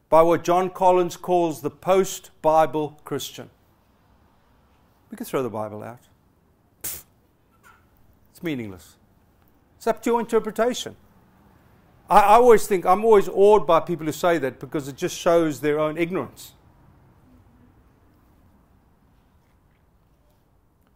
by 0.10 0.22
what 0.22 0.44
John 0.44 0.70
Collins 0.70 1.18
calls 1.18 1.62
the 1.62 1.70
post 1.70 2.32
Bible 2.42 3.00
Christian. 3.06 3.50
We 5.12 5.18
can 5.18 5.26
throw 5.26 5.44
the 5.44 5.50
Bible 5.50 5.84
out. 5.84 6.00
It's 6.84 8.44
meaningless. 8.44 8.96
It's 9.78 9.88
up 9.88 10.02
to 10.04 10.10
your 10.10 10.20
interpretation. 10.20 10.96
I, 12.10 12.20
I 12.20 12.34
always 12.34 12.68
think, 12.68 12.86
I'm 12.86 13.06
always 13.06 13.30
awed 13.30 13.66
by 13.66 13.80
people 13.80 14.06
who 14.06 14.12
say 14.12 14.38
that 14.40 14.60
because 14.60 14.88
it 14.88 14.96
just 14.96 15.18
shows 15.18 15.62
their 15.62 15.80
own 15.80 15.98
ignorance. 15.98 16.54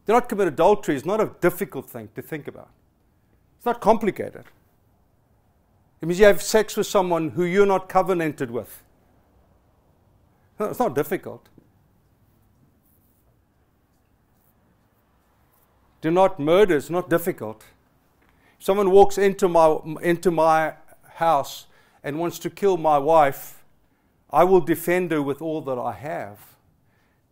Do 0.09 0.13
not 0.13 0.27
commit 0.27 0.47
adultery 0.47 0.95
is 0.95 1.05
not 1.05 1.21
a 1.21 1.29
difficult 1.39 1.87
thing 1.87 2.09
to 2.15 2.23
think 2.23 2.47
about. 2.47 2.71
It's 3.57 3.65
not 3.67 3.79
complicated. 3.79 4.43
It 6.01 6.07
means 6.07 6.19
you 6.19 6.25
have 6.25 6.41
sex 6.41 6.75
with 6.75 6.87
someone 6.87 7.29
who 7.29 7.43
you're 7.43 7.67
not 7.67 7.87
covenanted 7.89 8.49
with. 8.49 8.81
it's 10.59 10.79
not 10.79 10.95
difficult. 10.95 11.47
Do 16.01 16.09
not 16.09 16.39
murder, 16.39 16.77
it's 16.77 16.89
not 16.89 17.07
difficult. 17.07 17.63
If 18.57 18.65
someone 18.65 18.89
walks 18.89 19.19
into 19.19 19.47
my, 19.47 19.77
into 20.01 20.31
my 20.31 20.73
house 21.17 21.67
and 22.03 22.17
wants 22.17 22.39
to 22.39 22.49
kill 22.49 22.77
my 22.77 22.97
wife, 22.97 23.63
I 24.31 24.43
will 24.43 24.61
defend 24.61 25.11
her 25.11 25.21
with 25.21 25.39
all 25.39 25.61
that 25.61 25.77
I 25.77 25.91
have. 25.91 26.39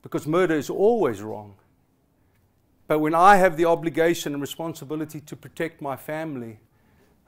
Because 0.03 0.27
murder 0.27 0.53
is 0.53 0.69
always 0.69 1.23
wrong. 1.23 1.55
But 2.87 2.99
when 2.99 3.13
I 3.13 3.35
have 3.35 3.57
the 3.57 3.65
obligation 3.65 4.33
and 4.33 4.41
responsibility 4.41 5.19
to 5.21 5.35
protect 5.35 5.81
my 5.81 5.95
family, 5.95 6.59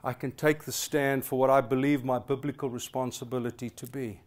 I 0.02 0.14
can 0.14 0.32
take 0.32 0.64
the 0.64 0.72
stand 0.72 1.24
for 1.24 1.38
what 1.38 1.50
I 1.50 1.60
believe 1.60 2.04
my 2.04 2.18
biblical 2.18 2.70
responsibility 2.70 3.68
to 3.70 3.86
be. 3.86 4.20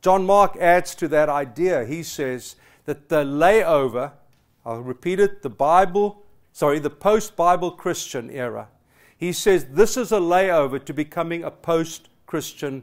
John 0.00 0.24
Mark 0.24 0.56
adds 0.56 0.94
to 0.96 1.08
that 1.08 1.28
idea. 1.28 1.84
He 1.84 2.02
says 2.02 2.56
that 2.84 3.08
the 3.08 3.24
layover, 3.24 4.12
I'll 4.64 4.80
repeat 4.80 5.18
it, 5.18 5.42
the 5.42 5.50
Bible, 5.50 6.24
sorry, 6.52 6.78
the 6.78 6.90
post 6.90 7.34
Bible 7.34 7.72
Christian 7.72 8.30
era, 8.30 8.68
he 9.16 9.32
says 9.32 9.66
this 9.66 9.96
is 9.96 10.10
a 10.10 10.18
layover 10.18 10.84
to 10.84 10.92
becoming 10.92 11.44
a 11.44 11.50
post 11.50 12.08
Christian 12.26 12.82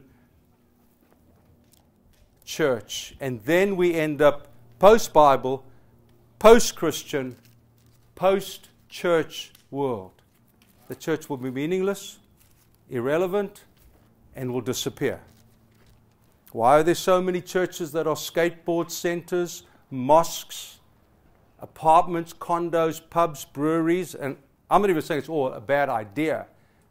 church. 2.44 3.14
And 3.20 3.42
then 3.44 3.76
we 3.76 3.94
end 3.94 4.22
up 4.22 4.48
post 4.78 5.12
Bible, 5.12 5.64
post 6.40 6.74
Christian, 6.74 7.36
post 8.16 8.70
church 8.88 9.52
world 9.70 10.20
the 10.88 10.96
church 10.96 11.28
will 11.28 11.36
be 11.36 11.52
meaningless, 11.52 12.18
irrelevant, 12.88 13.62
and 14.34 14.52
will 14.52 14.60
disappear. 14.60 15.20
Why 16.50 16.80
are 16.80 16.82
there 16.82 16.96
so 16.96 17.22
many 17.22 17.40
churches 17.40 17.92
that 17.92 18.08
are 18.08 18.16
skateboard 18.16 18.90
centers, 18.90 19.62
mosques, 19.88 20.80
apartments, 21.60 22.32
condos, 22.32 23.00
pubs, 23.08 23.44
breweries? 23.44 24.16
And 24.16 24.36
I'm 24.68 24.80
not 24.80 24.90
even 24.90 25.00
saying 25.00 25.20
it's 25.20 25.28
all 25.28 25.52
a 25.52 25.60
bad 25.60 25.88
idea. 25.88 26.46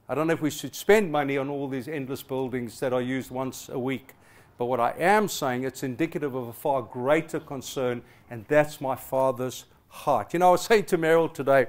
I 0.08 0.16
don't 0.16 0.28
know 0.28 0.34
if 0.34 0.42
we 0.42 0.50
should 0.50 0.76
spend 0.76 1.12
money 1.12 1.38
on 1.38 1.50
all 1.50 1.68
these 1.68 1.90
endless 1.90 2.24
buildings 2.24 2.80
that 2.80 2.94
are 2.94 3.02
used 3.02 3.32
once 3.32 3.68
a 3.68 3.78
week. 3.78 4.14
But 4.60 4.66
what 4.66 4.82
I 4.82 4.94
am 5.00 5.30
saying, 5.30 5.64
it's 5.64 5.84
indicative 5.84 6.36
of 6.36 6.50
a 6.50 6.54
far 6.54 6.82
greater 6.82 7.40
concern, 7.40 8.02
and 8.30 8.44
that's 8.50 8.82
my 8.82 8.94
Father's 8.94 9.64
heart. 9.88 10.34
You 10.34 10.40
know, 10.40 10.50
I 10.50 10.52
was 10.52 10.64
saying 10.64 10.84
to 10.88 10.98
Meryl 10.98 11.34
today, 11.34 11.68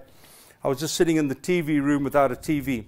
I 0.64 0.68
was 0.68 0.80
just 0.80 0.96
sitting 0.96 1.14
in 1.14 1.28
the 1.28 1.36
TV 1.36 1.80
room 1.80 2.02
without 2.02 2.32
a 2.32 2.34
TV. 2.34 2.86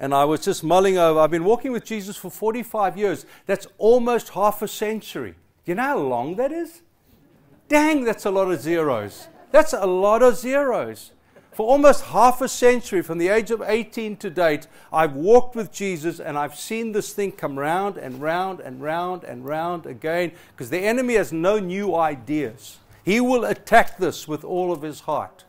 And 0.00 0.12
I 0.12 0.24
was 0.24 0.40
just 0.40 0.64
mulling 0.64 0.98
over. 0.98 1.20
I've 1.20 1.30
been 1.30 1.44
walking 1.44 1.70
with 1.70 1.84
Jesus 1.84 2.16
for 2.16 2.32
45 2.32 2.98
years. 2.98 3.26
That's 3.46 3.68
almost 3.78 4.30
half 4.30 4.60
a 4.60 4.66
century. 4.66 5.36
You 5.64 5.76
know 5.76 5.82
how 5.82 5.98
long 5.98 6.34
that 6.34 6.50
is? 6.50 6.82
Dang, 7.68 8.02
that's 8.02 8.26
a 8.26 8.30
lot 8.32 8.50
of 8.50 8.60
zeros. 8.60 9.28
That's 9.52 9.72
a 9.72 9.86
lot 9.86 10.20
of 10.20 10.36
zeros. 10.36 11.12
For 11.60 11.68
almost 11.68 12.04
half 12.04 12.40
a 12.40 12.48
century, 12.48 13.02
from 13.02 13.18
the 13.18 13.28
age 13.28 13.50
of 13.50 13.60
18 13.60 14.16
to 14.16 14.30
date, 14.30 14.66
I've 14.90 15.12
walked 15.12 15.54
with 15.54 15.70
Jesus 15.70 16.18
and 16.18 16.38
I've 16.38 16.58
seen 16.58 16.92
this 16.92 17.12
thing 17.12 17.32
come 17.32 17.58
round 17.58 17.98
and 17.98 18.18
round 18.18 18.60
and 18.60 18.80
round 18.80 19.24
and 19.24 19.44
round 19.44 19.84
again 19.84 20.32
because 20.52 20.70
the 20.70 20.78
enemy 20.78 21.16
has 21.16 21.34
no 21.34 21.58
new 21.58 21.94
ideas. 21.94 22.78
He 23.04 23.20
will 23.20 23.44
attack 23.44 23.98
this 23.98 24.26
with 24.26 24.42
all 24.42 24.72
of 24.72 24.80
his 24.80 25.00
heart. 25.00 25.44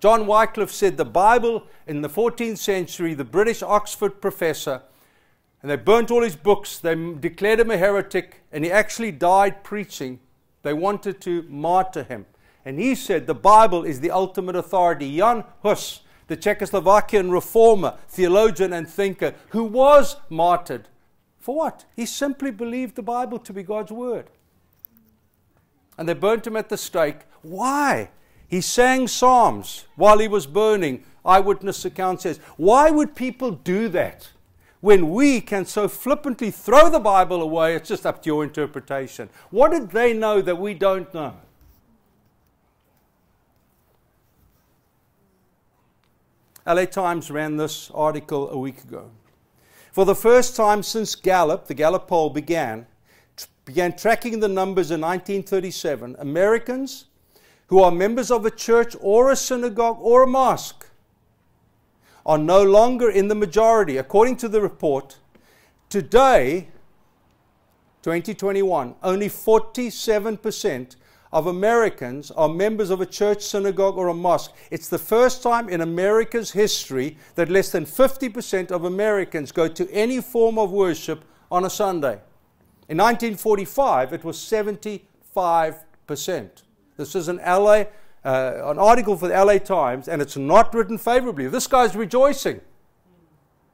John 0.00 0.26
Wycliffe 0.26 0.72
said 0.72 0.96
the 0.96 1.04
Bible 1.04 1.68
in 1.86 2.02
the 2.02 2.08
14th 2.08 2.58
century, 2.58 3.14
the 3.14 3.22
British 3.22 3.62
Oxford 3.62 4.20
professor, 4.20 4.82
and 5.62 5.70
they 5.70 5.76
burnt 5.76 6.10
all 6.10 6.24
his 6.24 6.34
books, 6.34 6.80
they 6.80 6.96
declared 6.96 7.60
him 7.60 7.70
a 7.70 7.76
heretic, 7.76 8.42
and 8.50 8.64
he 8.64 8.72
actually 8.72 9.12
died 9.12 9.62
preaching. 9.62 10.18
They 10.62 10.72
wanted 10.72 11.20
to 11.20 11.42
martyr 11.42 12.02
him. 12.02 12.26
And 12.64 12.78
he 12.78 12.94
said 12.94 13.26
the 13.26 13.34
Bible 13.34 13.84
is 13.84 14.00
the 14.00 14.10
ultimate 14.10 14.56
authority. 14.56 15.16
Jan 15.16 15.44
Hus, 15.62 16.00
the 16.28 16.36
Czechoslovakian 16.36 17.30
reformer, 17.32 17.96
theologian, 18.08 18.72
and 18.72 18.88
thinker, 18.88 19.34
who 19.50 19.64
was 19.64 20.16
martyred. 20.28 20.88
For 21.38 21.56
what? 21.56 21.84
He 21.96 22.06
simply 22.06 22.52
believed 22.52 22.94
the 22.94 23.02
Bible 23.02 23.38
to 23.40 23.52
be 23.52 23.64
God's 23.64 23.90
word. 23.90 24.30
And 25.98 26.08
they 26.08 26.14
burnt 26.14 26.46
him 26.46 26.56
at 26.56 26.68
the 26.68 26.76
stake. 26.76 27.20
Why? 27.42 28.10
He 28.46 28.60
sang 28.60 29.08
psalms 29.08 29.86
while 29.96 30.18
he 30.18 30.28
was 30.28 30.46
burning, 30.46 31.04
eyewitness 31.24 31.84
account 31.84 32.22
says. 32.22 32.38
Why 32.56 32.90
would 32.90 33.16
people 33.16 33.50
do 33.50 33.88
that? 33.88 34.30
When 34.80 35.10
we 35.10 35.40
can 35.40 35.64
so 35.64 35.88
flippantly 35.88 36.50
throw 36.50 36.90
the 36.90 37.00
Bible 37.00 37.40
away, 37.40 37.76
it's 37.76 37.88
just 37.88 38.04
up 38.04 38.22
to 38.22 38.26
your 38.26 38.44
interpretation. 38.44 39.28
What 39.50 39.70
did 39.70 39.90
they 39.90 40.12
know 40.12 40.42
that 40.42 40.58
we 40.58 40.74
don't 40.74 41.12
know? 41.14 41.34
LA 46.66 46.84
Times 46.84 47.30
ran 47.30 47.56
this 47.56 47.90
article 47.90 48.50
a 48.50 48.58
week 48.58 48.84
ago. 48.84 49.10
For 49.90 50.04
the 50.04 50.14
first 50.14 50.54
time 50.54 50.82
since 50.82 51.14
Gallup, 51.14 51.66
the 51.66 51.74
Gallup 51.74 52.06
poll 52.06 52.30
began, 52.30 52.86
began 53.64 53.96
tracking 53.96 54.40
the 54.40 54.48
numbers 54.48 54.90
in 54.90 55.00
1937, 55.00 56.16
Americans 56.18 57.06
who 57.66 57.80
are 57.80 57.90
members 57.90 58.30
of 58.30 58.46
a 58.46 58.50
church 58.50 58.94
or 59.00 59.30
a 59.30 59.36
synagogue 59.36 59.98
or 60.00 60.22
a 60.22 60.26
mosque 60.26 60.86
are 62.24 62.38
no 62.38 62.62
longer 62.62 63.10
in 63.10 63.28
the 63.28 63.34
majority. 63.34 63.96
According 63.96 64.36
to 64.36 64.48
the 64.48 64.60
report, 64.60 65.18
today, 65.88 66.68
2021, 68.02 68.94
only 69.02 69.28
47% 69.28 70.96
of 71.32 71.46
Americans 71.46 72.30
are 72.32 72.48
members 72.48 72.90
of 72.90 73.00
a 73.00 73.06
church, 73.06 73.42
synagogue, 73.42 73.96
or 73.96 74.08
a 74.08 74.14
mosque. 74.14 74.52
It's 74.70 74.88
the 74.88 74.98
first 74.98 75.42
time 75.42 75.68
in 75.70 75.80
America's 75.80 76.50
history 76.50 77.16
that 77.36 77.48
less 77.48 77.70
than 77.70 77.86
50% 77.86 78.70
of 78.70 78.84
Americans 78.84 79.50
go 79.50 79.66
to 79.66 79.90
any 79.90 80.20
form 80.20 80.58
of 80.58 80.70
worship 80.70 81.24
on 81.50 81.64
a 81.64 81.70
Sunday. 81.70 82.20
In 82.88 82.98
1945, 82.98 84.12
it 84.12 84.24
was 84.24 84.36
75%. 84.36 85.00
This 86.98 87.14
is 87.14 87.28
an 87.28 87.38
LA, 87.38 87.84
uh, 88.24 88.60
an 88.64 88.78
article 88.78 89.16
for 89.16 89.28
the 89.28 89.44
LA 89.44 89.56
Times, 89.56 90.08
and 90.08 90.20
it's 90.20 90.36
not 90.36 90.74
written 90.74 90.98
favorably. 90.98 91.48
This 91.48 91.66
guy's 91.66 91.96
rejoicing. 91.96 92.60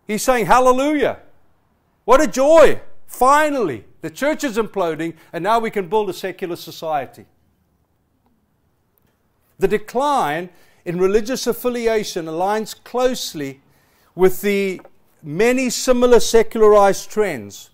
He's 0.07 0.23
saying, 0.23 0.47
Hallelujah. 0.47 1.19
What 2.05 2.21
a 2.23 2.29
joy. 2.29 2.81
Finally, 3.07 3.85
the 4.01 4.11
church 4.11 4.45
is 4.45 4.57
imploding, 4.57 5.15
and 5.33 5.43
now 5.43 5.59
we 5.59 5.71
can 5.71 5.89
build 5.89 6.09
a 6.09 6.13
secular 6.13 6.57
society. 6.57 7.27
The 9.59 9.69
decline 9.69 10.51
in 10.85 10.99
religious 10.99 11.47
affiliation 11.47 12.27
aligns 12.27 12.75
closely 12.85 13.61
with 14.15 14.43
the 14.43 14.81
many 15.23 15.71
similar 15.71 16.21
secularized 16.21 17.11
trends 17.11 17.71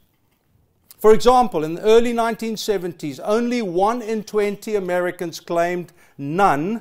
for 1.05 1.13
example, 1.13 1.65
in 1.65 1.75
the 1.75 1.83
early 1.83 2.15
1970s, 2.15 3.21
only 3.23 3.61
1 3.61 4.01
in 4.01 4.25
20 4.25 4.75
Americans 4.75 5.39
claimed 5.39 5.93
none 6.17 6.81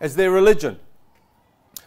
as 0.00 0.14
their 0.14 0.30
religion. 0.30 0.78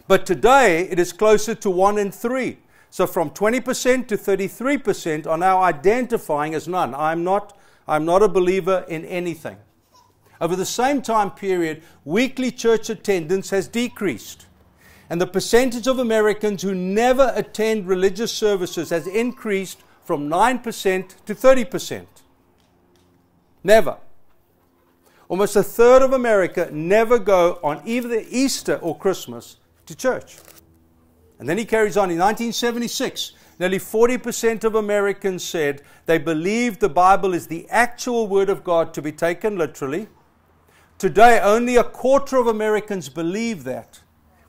But 0.06 0.26
today, 0.26 0.82
it 0.82 0.98
is 0.98 1.14
closer 1.14 1.54
to 1.54 1.70
1 1.70 1.96
in 1.96 2.12
3. 2.12 2.58
So 2.90 3.06
from 3.06 3.30
20% 3.30 4.06
to 4.08 4.18
33% 4.18 5.26
are 5.26 5.38
now 5.38 5.62
identifying 5.62 6.54
as 6.54 6.68
none. 6.68 6.94
I'm 6.94 7.24
not, 7.24 7.58
I'm 7.86 8.04
not 8.04 8.22
a 8.22 8.28
believer 8.28 8.84
in 8.86 9.06
anything. 9.06 9.56
Over 10.40 10.56
the 10.56 10.66
same 10.66 11.02
time 11.02 11.30
period, 11.32 11.82
weekly 12.04 12.50
church 12.50 12.90
attendance 12.90 13.50
has 13.50 13.66
decreased. 13.66 14.46
And 15.10 15.20
the 15.20 15.26
percentage 15.26 15.86
of 15.86 15.98
Americans 15.98 16.62
who 16.62 16.74
never 16.74 17.32
attend 17.34 17.88
religious 17.88 18.32
services 18.32 18.90
has 18.90 19.06
increased 19.06 19.80
from 20.04 20.28
9% 20.28 21.14
to 21.26 21.34
30%. 21.34 22.06
Never. 23.64 23.96
Almost 25.28 25.56
a 25.56 25.62
third 25.62 26.02
of 26.02 26.12
America 26.12 26.68
never 26.72 27.18
go 27.18 27.58
on 27.62 27.82
either 27.84 28.22
Easter 28.30 28.76
or 28.76 28.96
Christmas 28.96 29.56
to 29.86 29.94
church. 29.94 30.38
And 31.38 31.48
then 31.48 31.58
he 31.58 31.64
carries 31.64 31.96
on. 31.96 32.10
In 32.10 32.18
1976, 32.18 33.32
nearly 33.58 33.78
40% 33.78 34.64
of 34.64 34.74
Americans 34.74 35.44
said 35.44 35.82
they 36.06 36.18
believe 36.18 36.78
the 36.78 36.88
Bible 36.88 37.34
is 37.34 37.46
the 37.46 37.66
actual 37.68 38.26
Word 38.26 38.48
of 38.48 38.64
God 38.64 38.94
to 38.94 39.02
be 39.02 39.12
taken 39.12 39.58
literally. 39.58 40.08
Today, 40.98 41.38
only 41.40 41.76
a 41.76 41.84
quarter 41.84 42.38
of 42.38 42.48
Americans 42.48 43.08
believe 43.08 43.62
that, 43.62 44.00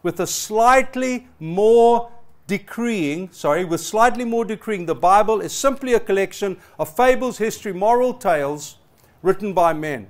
with 0.01 0.19
a 0.19 0.25
slightly 0.25 1.27
more 1.39 2.11
decreeing, 2.47 3.31
sorry, 3.31 3.63
with 3.63 3.81
slightly 3.81 4.25
more 4.25 4.43
decreeing, 4.43 4.87
the 4.87 4.95
Bible 4.95 5.41
is 5.41 5.53
simply 5.53 5.93
a 5.93 5.99
collection 5.99 6.57
of 6.79 6.95
fables, 6.95 7.37
history, 7.37 7.71
moral 7.71 8.15
tales 8.15 8.77
written 9.21 9.53
by 9.53 9.73
men. 9.73 10.07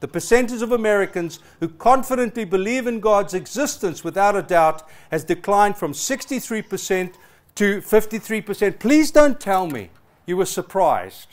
The 0.00 0.08
percentage 0.08 0.60
of 0.60 0.70
Americans 0.70 1.40
who 1.60 1.68
confidently 1.68 2.44
believe 2.44 2.86
in 2.86 3.00
God's 3.00 3.32
existence 3.32 4.04
without 4.04 4.36
a 4.36 4.42
doubt 4.42 4.86
has 5.10 5.24
declined 5.24 5.78
from 5.78 5.92
63% 5.92 7.14
to 7.54 7.80
53%. 7.80 8.78
Please 8.78 9.10
don't 9.10 9.40
tell 9.40 9.66
me 9.66 9.88
you 10.26 10.36
were 10.36 10.44
surprised 10.44 11.28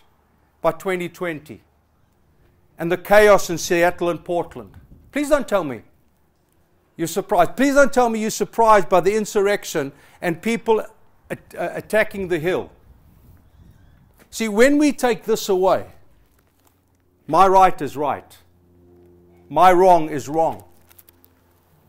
by 0.61 0.71
2020 0.71 1.63
and 2.77 2.91
the 2.91 2.97
chaos 2.97 3.49
in 3.49 3.57
Seattle 3.57 4.09
and 4.09 4.23
Portland. 4.23 4.71
Please 5.11 5.29
don't 5.29 5.47
tell 5.47 5.63
me 5.63 5.81
you're 6.95 7.07
surprised. 7.07 7.55
Please 7.55 7.75
don't 7.75 7.93
tell 7.93 8.09
me 8.09 8.19
you're 8.19 8.29
surprised 8.29 8.89
by 8.89 8.99
the 8.99 9.15
insurrection 9.15 9.91
and 10.21 10.41
people 10.41 10.83
at- 11.29 11.53
attacking 11.53 12.27
the 12.27 12.39
hill. 12.39 12.71
See, 14.29 14.47
when 14.47 14.77
we 14.77 14.91
take 14.91 15.23
this 15.23 15.49
away, 15.49 15.85
my 17.27 17.47
right 17.47 17.79
is 17.81 17.95
right 17.95 18.37
my 19.49 19.71
wrong 19.71 20.09
is 20.09 20.27
wrong. 20.27 20.63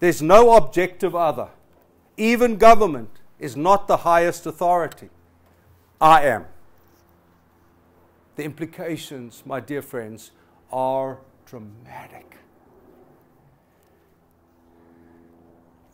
There's 0.00 0.22
no 0.22 0.56
objective 0.56 1.14
other. 1.14 1.48
Even 2.16 2.56
government 2.56 3.10
is 3.38 3.56
not 3.56 3.88
the 3.88 3.98
highest 3.98 4.46
authority. 4.46 5.08
I 6.00 6.22
am. 6.22 6.46
The 8.36 8.44
implications, 8.44 9.42
my 9.44 9.58
dear 9.58 9.82
friends, 9.82 10.30
are 10.70 11.18
dramatic. 11.46 12.36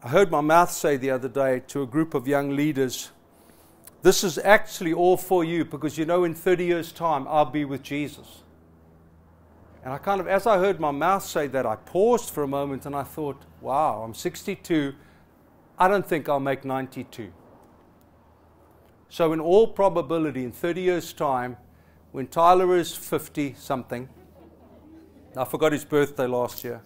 I 0.03 0.09
heard 0.09 0.31
my 0.31 0.43
mouth 0.43 0.71
say 0.71 0.97
the 0.97 1.11
other 1.11 1.29
day 1.29 1.63
to 1.69 1.83
a 1.83 1.87
group 1.87 2.15
of 2.15 2.29
young 2.29 2.55
leaders, 2.55 3.11
This 4.03 4.23
is 4.23 4.37
actually 4.37 4.93
all 4.93 5.17
for 5.17 5.45
you 5.45 5.65
because 5.65 5.97
you 5.97 6.05
know 6.05 6.25
in 6.25 6.35
30 6.35 6.65
years' 6.67 6.93
time 6.93 7.27
I'll 7.27 7.47
be 7.47 7.65
with 7.65 7.83
Jesus. 7.83 8.43
And 9.83 9.93
I 9.93 9.99
kind 9.99 10.21
of, 10.21 10.29
as 10.29 10.47
I 10.47 10.59
heard 10.59 10.79
my 10.79 10.91
mouth 10.91 11.25
say 11.25 11.47
that, 11.47 11.65
I 11.65 11.77
paused 11.77 12.31
for 12.31 12.43
a 12.43 12.49
moment 12.49 12.85
and 12.85 12.95
I 12.95 13.03
thought, 13.03 13.43
wow, 13.63 14.03
I'm 14.03 14.13
62. 14.13 14.95
I 15.79 15.89
don't 15.89 16.07
think 16.07 16.29
I'll 16.29 16.41
make 16.41 16.65
92. 16.65 17.33
So, 19.09 19.33
in 19.33 19.41
all 19.41 19.67
probability, 19.67 20.45
in 20.45 20.53
30 20.53 20.81
years' 20.81 21.13
time, 21.13 21.57
when 22.13 22.27
Tyler 22.27 22.77
is 22.77 22.95
50 22.95 23.55
something, 23.59 24.09
I 25.37 25.45
forgot 25.45 25.73
his 25.73 25.85
birthday 25.85 26.27
last 26.27 26.63
year, 26.63 26.81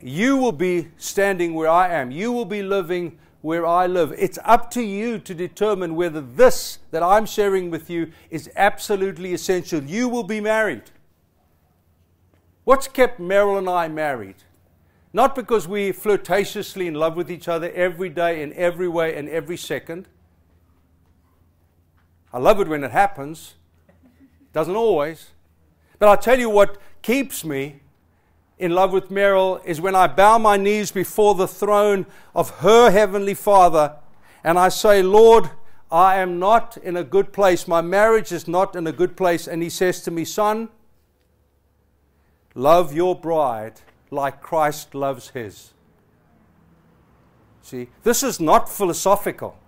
you 0.00 0.36
will 0.36 0.52
be 0.52 0.88
standing 0.96 1.54
where 1.54 1.68
I 1.68 1.88
am. 1.88 2.10
You 2.10 2.32
will 2.32 2.44
be 2.44 2.62
living 2.62 3.18
where 3.42 3.66
I 3.66 3.86
live. 3.86 4.14
It's 4.16 4.38
up 4.44 4.70
to 4.72 4.82
you 4.82 5.18
to 5.18 5.34
determine 5.34 5.94
whether 5.96 6.20
this 6.20 6.78
that 6.92 7.02
I'm 7.02 7.26
sharing 7.26 7.70
with 7.70 7.90
you 7.90 8.12
is 8.30 8.50
absolutely 8.56 9.34
essential. 9.34 9.82
You 9.82 10.08
will 10.08 10.22
be 10.24 10.40
married. 10.40 10.84
What's 12.64 12.88
kept 12.88 13.20
Meryl 13.20 13.58
and 13.58 13.68
I 13.68 13.88
married? 13.88 14.36
Not 15.12 15.34
because 15.34 15.66
we 15.66 15.90
flirtatiously 15.92 16.86
in 16.86 16.94
love 16.94 17.16
with 17.16 17.30
each 17.30 17.48
other 17.48 17.70
every 17.72 18.08
day, 18.08 18.42
in 18.42 18.52
every 18.52 18.88
way, 18.88 19.16
and 19.16 19.28
every 19.28 19.56
second. 19.56 20.08
I 22.32 22.38
love 22.38 22.60
it 22.60 22.68
when 22.68 22.84
it 22.84 22.90
happens. 22.90 23.54
Doesn't 24.52 24.76
always. 24.76 25.30
But 25.98 26.08
I'll 26.08 26.16
tell 26.16 26.38
you 26.38 26.50
what 26.50 26.78
keeps 27.02 27.44
me 27.44 27.80
in 28.58 28.72
love 28.72 28.92
with 28.92 29.08
Meryl 29.08 29.64
is 29.64 29.80
when 29.80 29.94
I 29.94 30.06
bow 30.06 30.38
my 30.38 30.56
knees 30.56 30.90
before 30.90 31.34
the 31.34 31.48
throne 31.48 32.06
of 32.34 32.50
her 32.58 32.90
Heavenly 32.90 33.34
Father 33.34 33.96
and 34.44 34.58
I 34.58 34.68
say, 34.68 35.02
Lord, 35.02 35.50
I 35.90 36.16
am 36.16 36.38
not 36.38 36.76
in 36.76 36.96
a 36.96 37.04
good 37.04 37.32
place. 37.32 37.66
My 37.66 37.80
marriage 37.80 38.32
is 38.32 38.46
not 38.46 38.76
in 38.76 38.86
a 38.86 38.92
good 38.92 39.16
place. 39.16 39.46
And 39.46 39.62
He 39.62 39.70
says 39.70 40.02
to 40.02 40.10
me, 40.10 40.24
Son, 40.24 40.68
love 42.54 42.94
your 42.94 43.14
bride 43.14 43.80
like 44.10 44.40
Christ 44.40 44.94
loves 44.94 45.30
His. 45.30 45.72
See, 47.62 47.88
this 48.02 48.22
is 48.22 48.40
not 48.40 48.68
philosophical. 48.68 49.58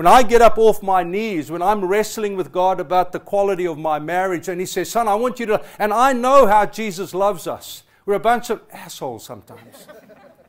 When 0.00 0.06
I 0.06 0.22
get 0.22 0.40
up 0.40 0.56
off 0.56 0.82
my 0.82 1.02
knees, 1.02 1.50
when 1.50 1.60
I'm 1.60 1.84
wrestling 1.84 2.34
with 2.34 2.50
God 2.52 2.80
about 2.80 3.12
the 3.12 3.20
quality 3.20 3.66
of 3.66 3.76
my 3.76 3.98
marriage, 3.98 4.48
and 4.48 4.58
He 4.58 4.64
says, 4.64 4.90
Son, 4.90 5.06
I 5.06 5.14
want 5.14 5.38
you 5.38 5.44
to, 5.44 5.62
and 5.78 5.92
I 5.92 6.14
know 6.14 6.46
how 6.46 6.64
Jesus 6.64 7.12
loves 7.12 7.46
us. 7.46 7.82
We're 8.06 8.14
a 8.14 8.18
bunch 8.18 8.48
of 8.48 8.62
assholes 8.72 9.24
sometimes, 9.24 9.86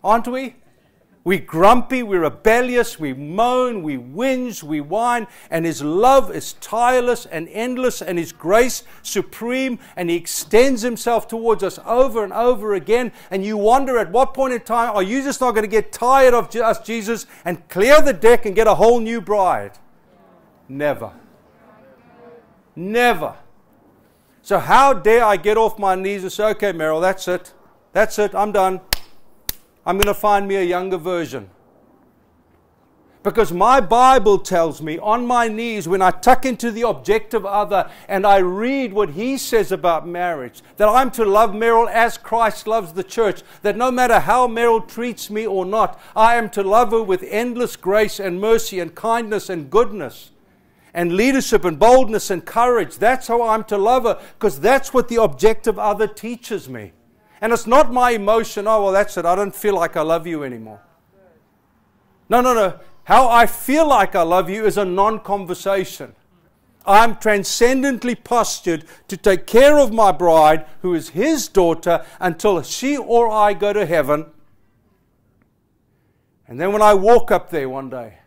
aren't 0.02 0.30
we? 0.30 0.56
We're 1.23 1.39
grumpy, 1.39 2.01
we're 2.01 2.21
rebellious, 2.21 2.99
we 2.99 3.13
moan, 3.13 3.84
we 3.84 3.95
whinge, 3.95 4.63
we 4.63 4.81
whine, 4.81 5.27
and 5.51 5.65
His 5.65 5.84
love 5.84 6.36
is 6.36 6.53
tireless 6.53 7.27
and 7.27 7.47
endless, 7.49 8.01
and 8.01 8.17
His 8.17 8.31
grace 8.31 8.84
supreme, 9.03 9.77
and 9.95 10.10
He 10.10 10.15
extends 10.15 10.81
Himself 10.81 11.27
towards 11.27 11.62
us 11.62 11.77
over 11.86 12.23
and 12.23 12.34
over 12.34 12.73
again. 12.73 13.12
And 13.29 13.45
you 13.45 13.55
wonder 13.55 13.99
at 13.99 14.10
what 14.12 14.34
point 14.34 14.53
in 14.53 14.62
time 14.62 14.95
are 14.95 15.03
you 15.03 15.21
just 15.21 15.41
not 15.41 15.51
going 15.51 15.63
to 15.63 15.69
get 15.69 15.91
tired 15.91 16.34
of 16.34 16.55
us, 16.55 16.79
Jesus, 16.79 17.27
and 17.45 17.69
clear 17.69 18.01
the 18.01 18.13
deck 18.13 18.47
and 18.47 18.55
get 18.55 18.65
a 18.65 18.73
whole 18.73 18.99
new 18.99 19.21
bride? 19.21 19.73
Never. 20.67 21.13
Never. 22.75 23.36
So, 24.41 24.57
how 24.57 24.93
dare 24.93 25.23
I 25.23 25.38
get 25.38 25.55
off 25.55 25.77
my 25.77 25.93
knees 25.93 26.23
and 26.23 26.31
say, 26.31 26.45
okay, 26.45 26.73
Meryl, 26.73 26.99
that's 26.99 27.27
it. 27.27 27.53
That's 27.93 28.17
it. 28.17 28.34
I'm 28.34 28.51
done. 28.51 28.81
I'm 29.86 29.98
going 29.98 30.08
to 30.08 30.13
find 30.13 30.48
me 30.48 30.56
a 30.56 30.63
younger 30.63 30.98
version. 30.98 31.50
Because 33.24 33.52
my 33.52 33.80
Bible 33.80 34.39
tells 34.39 34.82
me 34.82 34.98
on 34.98 35.28
my 35.28 35.48
knees, 35.48 35.88
when 35.88 36.02
I 36.02 36.10
tuck 36.10 36.44
into 36.44 36.72
the 36.72 36.88
objective 36.88 37.46
other 37.46 37.89
and 38.08 38.26
I 38.26 38.38
read 38.38 38.94
what 38.94 39.12
he 39.12 39.38
says 39.38 39.72
about 39.72 40.08
marriage, 40.08 40.63
that 40.78 40.89
I'm 40.89 41.12
to 41.12 41.26
love 41.26 41.52
Meryl 41.52 41.88
as 41.88 42.17
Christ 42.17 42.65
loves 42.65 42.94
the 42.94 43.04
church, 43.04 43.44
that 43.62 43.78
no 43.78 43.91
matter 43.91 44.20
how 44.20 44.48
Meryl 44.48 44.88
treats 44.88 45.30
me 45.30 45.46
or 45.46 45.65
not, 45.65 46.02
I 46.15 46.36
am 46.36 46.50
to 46.52 46.63
love 46.63 46.91
her 46.91 47.04
with 47.04 47.24
endless 47.24 47.76
grace 47.76 48.20
and 48.20 48.41
mercy 48.41 48.80
and 48.80 48.96
kindness 48.96 49.50
and 49.50 49.70
goodness 49.70 50.32
and 50.91 51.13
leadership 51.13 51.63
and 51.63 51.78
boldness 51.78 52.32
and 52.32 52.44
courage. 52.44 52.98
That's 52.98 53.28
how 53.28 53.48
I'm 53.48 53.63
to 53.65 53.78
love 53.78 54.04
her 54.04 54.20
because 54.34 54.60
that's 54.60 54.96
what 54.96 55.10
the 55.10 55.22
objective 55.22 55.78
other 55.78 56.08
teaches 56.08 56.67
me. 56.67 56.91
And 57.41 57.51
it's 57.51 57.65
not 57.65 57.91
my 57.91 58.12
emotion, 58.12 58.67
oh, 58.67 58.84
well, 58.84 58.91
that's 58.91 59.17
it. 59.17 59.25
I 59.25 59.36
don't 59.36 59.56
feel 59.56 59.75
like 59.75 59.97
I 59.97 60.04
love 60.04 60.27
you 60.27 60.43
anymore. 60.43 60.80
No, 62.30 62.39
no, 62.39 62.54
no. 62.54 62.80
How 63.06 63.27
I 63.27 63.47
feel 63.47 63.88
like 63.88 64.15
I 64.15 64.21
love 64.21 64.49
you 64.49 64.65
is 64.65 64.77
a 64.77 64.86
non 64.86 65.19
conversation. 65.19 66.15
I'm 66.86 67.17
transcendently 67.17 68.15
postured 68.15 68.86
to 69.08 69.17
take 69.17 69.45
care 69.45 69.77
of 69.77 69.91
my 69.91 70.12
bride, 70.12 70.65
who 70.82 70.93
is 70.93 71.10
his 71.10 71.47
daughter, 71.47 72.06
until 72.19 72.62
she 72.62 72.95
or 72.97 73.30
I 73.30 73.54
go 73.54 73.73
to 73.73 73.86
heaven. 73.86 74.27
And 76.47 76.60
then 76.60 76.71
when 76.71 76.82
I 76.82 76.93
walk 76.93 77.32
up 77.32 77.49
there 77.49 77.69
one 77.69 77.89
day, 77.89 78.19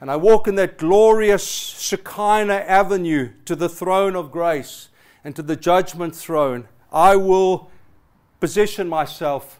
and 0.00 0.10
I 0.10 0.16
walk 0.16 0.48
in 0.48 0.56
that 0.56 0.76
glorious 0.76 1.46
Shekinah 1.46 2.64
avenue 2.66 3.30
to 3.44 3.56
the 3.56 3.68
throne 3.68 4.16
of 4.16 4.30
grace 4.30 4.88
and 5.22 5.34
to 5.36 5.42
the 5.42 5.56
judgment 5.56 6.14
throne, 6.14 6.68
I 6.92 7.16
will 7.16 7.70
position 8.44 8.86
myself. 8.86 9.58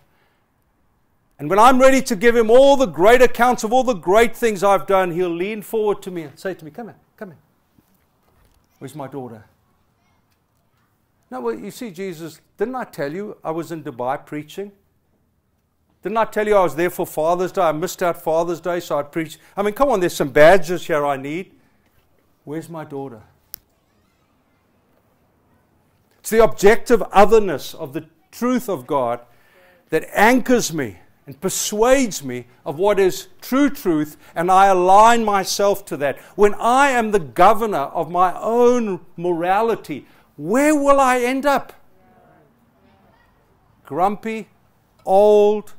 And 1.39 1.49
when 1.49 1.59
I'm 1.59 1.79
ready 1.81 2.03
to 2.03 2.15
give 2.15 2.37
him 2.37 2.51
all 2.51 2.77
the 2.77 2.85
great 3.01 3.23
accounts 3.23 3.65
of 3.65 3.73
all 3.73 3.83
the 3.83 3.95
great 3.95 4.37
things 4.37 4.63
I've 4.63 4.87
done, 4.87 5.11
he'll 5.11 5.35
lean 5.45 5.63
forward 5.63 6.03
to 6.03 6.11
me 6.11 6.25
and 6.25 6.39
say 6.39 6.53
to 6.53 6.63
me, 6.67 6.71
Come 6.71 6.89
here, 6.89 6.97
come 7.17 7.31
here. 7.31 7.39
Where's 8.79 8.95
my 8.95 9.09
daughter? 9.09 9.43
No, 11.31 11.41
well, 11.41 11.59
you 11.59 11.71
see, 11.71 11.91
Jesus, 11.91 12.43
didn't 12.59 12.75
I 12.75 12.85
tell 12.85 13.11
you 13.11 13.39
I 13.43 13.53
was 13.53 13.73
in 13.73 13.83
Dubai 13.83 14.15
preaching? 14.27 14.71
Didn't 16.03 16.19
I 16.19 16.27
tell 16.27 16.47
you 16.47 16.55
I 16.55 16.63
was 16.63 16.77
there 16.77 16.91
for 16.91 17.07
Father's 17.07 17.53
Day? 17.53 17.63
I 17.63 17.73
missed 17.73 18.03
out 18.03 18.21
Father's 18.21 18.61
Day, 18.61 18.81
so 18.81 18.99
I 18.99 19.03
preached. 19.03 19.39
I 19.57 19.63
mean, 19.63 19.73
come 19.73 19.89
on, 19.89 20.01
there's 20.01 20.15
some 20.15 20.29
badges 20.29 20.87
here 20.87 21.07
I 21.07 21.17
need. 21.17 21.53
Where's 22.45 22.69
my 22.69 22.85
daughter? 22.85 23.23
It's 26.19 26.29
the 26.29 26.45
objective 26.45 27.03
otherness 27.13 27.73
of 27.73 27.95
the 27.95 28.09
truth 28.35 28.69
of 28.69 28.87
God 28.87 29.21
that 29.91 30.09
anchors 30.13 30.73
me 30.73 30.99
and 31.27 31.41
persuades 31.41 32.23
me 32.23 32.47
of 32.67 32.79
what 32.79 32.99
is 32.99 33.29
true 33.41 33.71
truth, 33.71 34.17
and 34.35 34.51
I 34.51 34.67
align 34.67 35.25
myself 35.25 35.87
to 35.87 35.97
that. 35.99 36.19
When 36.37 36.55
I 36.55 36.91
am 36.91 37.13
the 37.13 37.21
governor 37.21 37.79
of 37.79 38.11
my 38.11 38.39
own 38.39 39.01
morality, 39.17 40.07
where 40.37 40.75
will 40.75 41.01
I 41.01 41.21
end 41.21 41.47
up? 41.47 41.73
Grumpy, 43.87 44.49
old, 45.07 45.75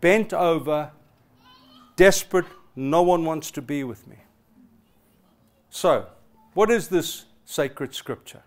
bent 0.00 0.32
over, 0.32 0.92
desperate, 1.96 2.46
no 2.74 3.02
one 3.02 3.24
wants 3.24 3.50
to 3.52 3.62
be 3.62 3.84
with 3.84 4.06
me. 4.06 4.16
So, 5.70 6.06
what 6.54 6.70
is 6.70 6.88
this 6.88 7.24
sacred 7.44 7.94
scripture? 7.94 8.42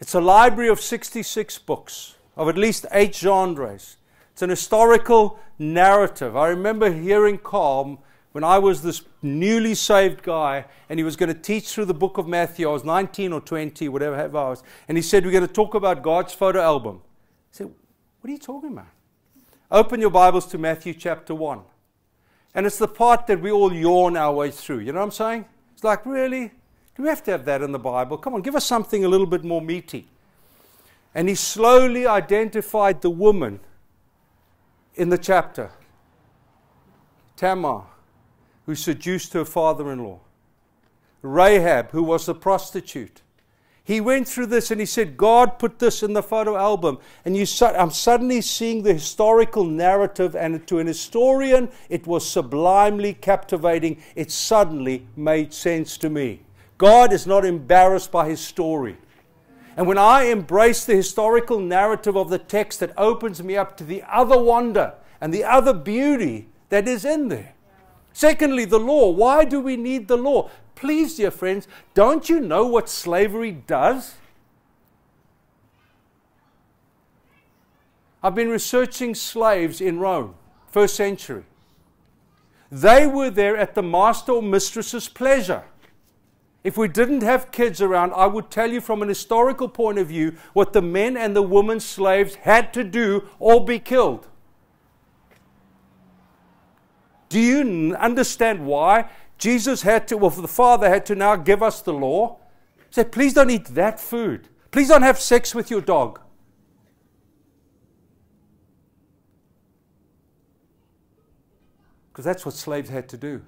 It's 0.00 0.14
a 0.14 0.20
library 0.20 0.68
of 0.68 0.80
66 0.80 1.58
books 1.58 2.16
of 2.36 2.48
at 2.48 2.56
least 2.56 2.86
eight 2.92 3.14
genres. 3.14 3.96
It's 4.32 4.42
an 4.42 4.50
historical 4.50 5.38
narrative. 5.58 6.36
I 6.36 6.48
remember 6.48 6.90
hearing 6.90 7.38
Carl 7.38 8.02
when 8.32 8.44
I 8.44 8.58
was 8.58 8.82
this 8.82 9.02
newly 9.20 9.74
saved 9.74 10.22
guy 10.22 10.64
and 10.88 10.98
he 10.98 11.04
was 11.04 11.16
going 11.16 11.28
to 11.28 11.38
teach 11.38 11.72
through 11.72 11.84
the 11.84 11.94
book 11.94 12.18
of 12.18 12.26
Matthew. 12.26 12.68
I 12.68 12.72
was 12.72 12.84
19 12.84 13.32
or 13.32 13.40
20, 13.40 13.88
whatever 13.88 14.16
I 14.16 14.26
was. 14.26 14.62
And 14.88 14.96
he 14.96 15.02
said, 15.02 15.24
We're 15.24 15.32
going 15.32 15.46
to 15.46 15.52
talk 15.52 15.74
about 15.74 16.02
God's 16.02 16.32
photo 16.32 16.60
album. 16.60 17.02
I 17.04 17.48
said, 17.52 17.66
What 18.20 18.28
are 18.28 18.32
you 18.32 18.38
talking 18.38 18.72
about? 18.72 18.86
Open 19.70 20.00
your 20.00 20.10
Bibles 20.10 20.46
to 20.46 20.58
Matthew 20.58 20.94
chapter 20.94 21.34
1. 21.34 21.60
And 22.54 22.66
it's 22.66 22.78
the 22.78 22.88
part 22.88 23.26
that 23.26 23.40
we 23.40 23.50
all 23.50 23.72
yawn 23.72 24.16
our 24.16 24.32
way 24.32 24.50
through. 24.50 24.80
You 24.80 24.92
know 24.92 25.00
what 25.00 25.06
I'm 25.06 25.10
saying? 25.12 25.44
It's 25.72 25.84
like, 25.84 26.04
really? 26.04 26.52
Do 26.94 27.02
we 27.02 27.08
have 27.08 27.22
to 27.24 27.30
have 27.30 27.46
that 27.46 27.62
in 27.62 27.72
the 27.72 27.78
Bible? 27.78 28.18
Come 28.18 28.34
on, 28.34 28.42
give 28.42 28.54
us 28.54 28.66
something 28.66 29.04
a 29.04 29.08
little 29.08 29.26
bit 29.26 29.44
more 29.44 29.62
meaty. 29.62 30.06
And 31.14 31.28
he 31.28 31.34
slowly 31.34 32.06
identified 32.06 33.02
the 33.02 33.10
woman 33.10 33.60
in 34.94 35.08
the 35.08 35.18
chapter 35.18 35.70
Tamar, 37.36 37.84
who 38.66 38.74
seduced 38.74 39.32
her 39.32 39.44
father 39.44 39.90
in 39.92 40.02
law, 40.04 40.20
Rahab, 41.22 41.90
who 41.90 42.02
was 42.02 42.28
a 42.28 42.34
prostitute, 42.34 43.22
he 43.84 44.00
went 44.00 44.28
through 44.28 44.46
this 44.46 44.70
and 44.70 44.80
he 44.80 44.86
said, 44.86 45.16
God 45.16 45.58
put 45.58 45.80
this 45.80 46.04
in 46.04 46.12
the 46.12 46.22
photo 46.22 46.56
album. 46.56 46.98
And 47.24 47.36
you, 47.36 47.44
I'm 47.60 47.90
suddenly 47.90 48.40
seeing 48.40 48.82
the 48.82 48.94
historical 48.94 49.64
narrative, 49.64 50.36
and 50.36 50.64
to 50.68 50.78
an 50.78 50.86
historian, 50.86 51.68
it 51.88 52.06
was 52.06 52.28
sublimely 52.28 53.14
captivating. 53.14 54.00
It 54.14 54.30
suddenly 54.30 55.06
made 55.16 55.52
sense 55.52 55.96
to 55.98 56.10
me. 56.10 56.42
God 56.78 57.12
is 57.12 57.26
not 57.26 57.44
embarrassed 57.44 58.12
by 58.12 58.28
his 58.28 58.40
story. 58.40 58.96
And 59.76 59.86
when 59.86 59.98
I 59.98 60.24
embrace 60.24 60.84
the 60.84 60.94
historical 60.94 61.58
narrative 61.58 62.16
of 62.16 62.28
the 62.28 62.38
text, 62.38 62.80
that 62.80 62.92
opens 62.96 63.42
me 63.42 63.56
up 63.56 63.76
to 63.78 63.84
the 63.84 64.02
other 64.02 64.38
wonder 64.38 64.94
and 65.20 65.32
the 65.32 65.44
other 65.44 65.72
beauty 65.72 66.48
that 66.68 66.86
is 66.86 67.04
in 67.04 67.28
there. 67.28 67.54
Secondly, 68.12 68.64
the 68.64 68.78
law. 68.78 69.10
Why 69.10 69.44
do 69.44 69.60
we 69.60 69.76
need 69.76 70.08
the 70.08 70.16
law? 70.16 70.50
Please, 70.74 71.16
dear 71.16 71.30
friends, 71.30 71.66
don't 71.94 72.28
you 72.28 72.40
know 72.40 72.66
what 72.66 72.88
slavery 72.88 73.52
does? 73.52 74.14
I've 78.22 78.34
been 78.34 78.50
researching 78.50 79.14
slaves 79.14 79.80
in 79.80 79.98
Rome, 79.98 80.34
first 80.68 80.94
century. 80.94 81.44
They 82.70 83.06
were 83.06 83.30
there 83.30 83.56
at 83.56 83.74
the 83.74 83.82
master 83.82 84.32
or 84.32 84.42
mistress's 84.42 85.08
pleasure. 85.08 85.64
If 86.64 86.76
we 86.76 86.86
didn't 86.86 87.22
have 87.22 87.50
kids 87.50 87.80
around, 87.80 88.12
I 88.14 88.26
would 88.26 88.50
tell 88.50 88.70
you 88.70 88.80
from 88.80 89.02
an 89.02 89.08
historical 89.08 89.68
point 89.68 89.98
of 89.98 90.08
view 90.08 90.36
what 90.52 90.72
the 90.72 90.82
men 90.82 91.16
and 91.16 91.34
the 91.34 91.42
women 91.42 91.80
slaves 91.80 92.36
had 92.36 92.72
to 92.74 92.84
do 92.84 93.28
or 93.38 93.64
be 93.64 93.78
killed. 93.78 94.28
Do 97.28 97.40
you 97.40 97.96
understand 97.96 98.66
why 98.66 99.08
Jesus 99.38 99.82
had 99.82 100.06
to, 100.06 100.16
well, 100.16 100.30
the 100.30 100.46
Father 100.46 100.88
had 100.88 101.04
to 101.06 101.16
now 101.16 101.34
give 101.34 101.64
us 101.64 101.82
the 101.82 101.92
law. 101.92 102.38
Said, 102.90 103.10
please 103.10 103.34
don't 103.34 103.50
eat 103.50 103.64
that 103.74 103.98
food. 103.98 104.48
Please 104.70 104.86
don't 104.86 105.02
have 105.02 105.18
sex 105.18 105.52
with 105.52 105.68
your 105.68 105.80
dog. 105.80 106.20
Because 112.12 112.24
that's 112.24 112.46
what 112.46 112.54
slaves 112.54 112.88
had 112.88 113.08
to 113.08 113.16
do. 113.16 113.42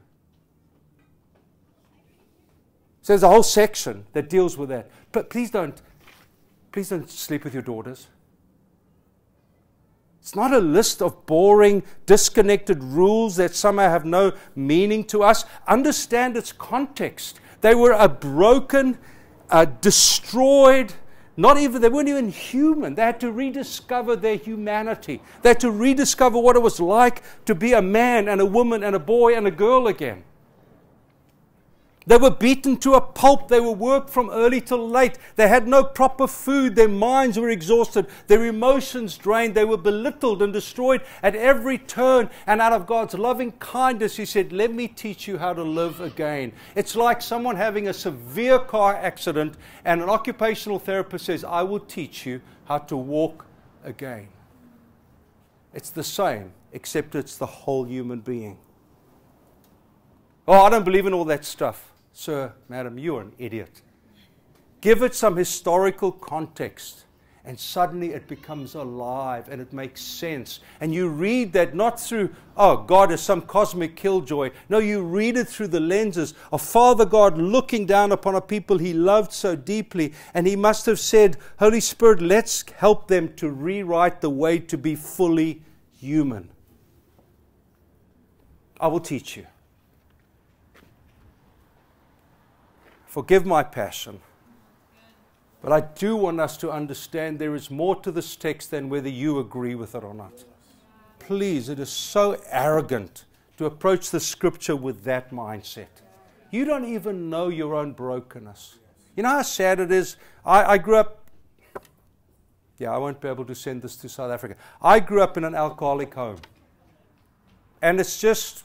So 3.05 3.13
there's 3.13 3.23
a 3.23 3.29
whole 3.29 3.43
section 3.43 4.07
that 4.15 4.31
deals 4.31 4.57
with 4.57 4.71
that. 4.71 4.91
But 5.13 5.29
please 5.29 5.51
don't, 5.51 5.79
please 6.73 6.89
don't 6.89 7.11
sleep 7.11 7.45
with 7.45 7.53
your 7.53 7.63
daughters. 7.63 8.09
It's 10.23 10.35
not 10.35 10.55
a 10.55 10.59
list 10.59 11.03
of 11.03 11.27
boring, 11.27 11.83
disconnected 12.07 12.83
rules 12.83 13.37
that 13.37 13.55
somehow 13.55 13.91
have 13.91 14.07
no 14.07 14.33
meaning 14.57 15.05
to 15.09 15.23
us. 15.23 15.45
Understand 15.69 16.39
its 16.39 16.51
context. 16.51 17.41
They 17.61 17.75
were 17.75 17.93
a 17.93 18.09
broken, 18.09 18.97
uh, 19.51 19.67
destroyed, 19.83 20.95
not 21.37 21.59
even, 21.59 21.83
they 21.83 21.91
weren't 21.91 22.09
even 22.09 22.31
human. 22.31 22.95
They 22.95 23.03
had 23.03 23.21
to 23.21 23.31
rediscover 23.31 24.17
their 24.17 24.37
humanity. 24.37 25.21
They 25.43 25.51
had 25.51 25.61
to 25.61 25.71
rediscover 25.71 26.39
what 26.39 26.57
it 26.57 26.63
was 26.63 26.81
like 26.81 27.23
to 27.45 27.55
be 27.55 27.75
a 27.75 27.83
man 27.83 28.31
and 28.31 28.41
a 28.41 28.47
woman 28.47 28.83
and 28.83 28.97
a 28.97 28.99
boy 28.99 29.37
and 29.37 29.47
a 29.47 29.51
girl 29.51 29.89
again. 29.89 30.25
They 32.07 32.19
were 32.19 32.31
beaten 32.31 32.77
to 32.79 32.95
a 32.95 33.01
pulp. 33.01 33.49
They 33.49 33.61
were 33.61 33.73
worked 33.73 34.11
from 34.11 34.29
early 34.29 34.61
till 34.61 34.87
late. 34.87 35.19
They 35.37 35.49
had 35.49 35.67
no 35.67 35.83
proper 35.83 36.27
food. 36.27 36.77
Their 36.77 36.89
minds 36.89 37.39
were 37.39 37.49
exhausted. 37.49 38.09
Their 38.27 38.45
emotions 38.45 39.17
drained. 39.17 39.55
They 39.55 39.65
were 39.65 39.79
belittled 39.79 40.43
and 40.43 40.53
destroyed 40.53 41.01
at 41.23 41.35
every 41.35 41.79
turn. 41.79 42.29
And 42.47 42.61
out 42.61 42.75
of 42.75 42.87
God's 42.87 43.15
loving 43.15 43.53
kindness, 43.53 44.19
He 44.19 44.27
said, 44.27 44.53
Let 44.53 44.71
me 44.71 44.87
teach 44.87 45.27
you 45.27 45.39
how 45.39 45.55
to 45.55 45.63
live 45.63 46.03
again. 46.03 46.53
It's 46.75 46.95
like 46.95 47.23
someone 47.23 47.57
having 47.57 47.89
a 47.89 47.95
severe 47.95 48.59
car 48.59 48.95
accident, 48.95 49.55
and 49.87 50.03
an 50.03 50.11
occupational 50.11 50.79
therapist 50.79 51.25
says, 51.25 51.43
I 51.43 51.63
will 51.63 51.81
teach 51.81 52.27
you 52.27 52.43
how 52.67 52.79
to 52.79 52.99
walk 52.99 53.47
again. 53.83 54.29
It's 55.73 55.91
the 55.91 56.05
same, 56.05 56.53
except 56.73 57.15
it's 57.15 57.39
the 57.39 57.47
whole 57.47 57.85
human 57.85 58.21
being. 58.21 58.59
Oh, 60.47 60.61
I 60.61 60.69
don't 60.69 60.85
believe 60.85 61.07
in 61.07 61.15
all 61.15 61.25
that 61.25 61.47
stuff. 61.47 61.94
Sir, 62.17 62.53
madam, 62.69 62.97
you're 62.97 63.23
an 63.23 63.33
idiot. 63.39 63.83
Give 64.81 65.03
it 65.03 65.17
some 65.17 65.37
historical 65.37 66.13
context, 66.13 67.07
and 67.45 67.59
suddenly 67.59 68.13
it 68.13 68.29
becomes 68.29 68.77
alive 68.77 69.49
and 69.51 69.61
it 69.61 69.73
makes 69.73 70.01
sense. 70.01 70.61
And 70.81 70.95
you 70.95 71.09
read 71.09 71.53
that 71.55 71.75
not 71.75 71.99
through, 71.99 72.33
oh, 72.57 72.77
God 72.77 73.11
is 73.11 73.21
some 73.21 73.43
cosmic 73.43 73.97
killjoy. 73.97 74.53
No, 74.69 74.79
you 74.79 75.03
read 75.03 75.37
it 75.37 75.49
through 75.49 75.69
the 75.69 75.81
lenses 75.81 76.35
of 76.53 76.63
Father 76.63 77.05
God 77.05 77.37
looking 77.37 77.85
down 77.85 78.13
upon 78.13 78.37
a 78.37 78.41
people 78.41 78.79
he 78.79 78.93
loved 78.93 79.33
so 79.33 79.57
deeply. 79.57 80.15
And 80.35 80.47
he 80.47 80.55
must 80.55 80.87
have 80.87 81.01
said, 81.01 81.37
Holy 81.59 81.81
Spirit, 81.81 82.23
let's 82.23 82.65
help 82.77 83.09
them 83.09 83.35
to 83.35 83.51
rewrite 83.51 84.21
the 84.21 84.31
way 84.31 84.61
to 84.61 84.79
be 84.79 84.95
fully 84.95 85.63
human. 85.99 86.49
I 88.79 88.87
will 88.87 89.01
teach 89.01 89.37
you. 89.37 89.47
Forgive 93.15 93.47
my 93.47 93.63
passion. 93.63 94.19
But 95.63 95.71
I 95.71 95.83
do 95.83 96.17
want 96.17 96.41
us 96.41 96.57
to 96.57 96.73
understand 96.73 97.39
there 97.39 97.55
is 97.55 97.71
more 97.71 97.95
to 98.01 98.11
this 98.11 98.35
text 98.35 98.73
than 98.73 98.89
whether 98.89 99.09
you 99.09 99.39
agree 99.39 99.77
with 99.77 99.95
it 99.95 100.03
or 100.03 100.15
not. 100.15 100.33
Please, 101.21 101.69
it 101.69 101.79
is 101.79 101.91
so 101.91 102.37
arrogant 102.51 103.25
to 103.57 103.67
approach 103.67 104.11
the 104.11 104.19
scripture 104.19 104.75
with 104.75 105.05
that 105.05 105.31
mindset. 105.31 106.03
You 106.51 106.65
don't 106.65 106.87
even 106.87 107.31
know 107.31 107.51
your 107.51 107.77
own 107.77 107.93
brokenness. 107.93 108.79
You 109.15 109.23
know 109.23 109.29
how 109.29 109.43
sad 109.43 109.79
it 109.79 109.93
is? 109.93 110.17
I, 110.45 110.73
I 110.73 110.79
grew 110.79 110.97
up, 110.97 111.21
yeah, 112.79 112.91
I 112.91 112.99
won't 112.99 113.21
be 113.21 113.29
able 113.29 113.45
to 113.45 113.55
send 113.55 113.83
this 113.83 113.95
to 113.99 114.09
South 114.09 114.33
Africa. 114.33 114.57
I 114.83 114.99
grew 114.99 115.23
up 115.23 115.37
in 115.37 115.45
an 115.45 115.55
alcoholic 115.55 116.15
home. 116.15 116.39
And 117.81 118.01
it's 118.01 118.21
just 118.21 118.65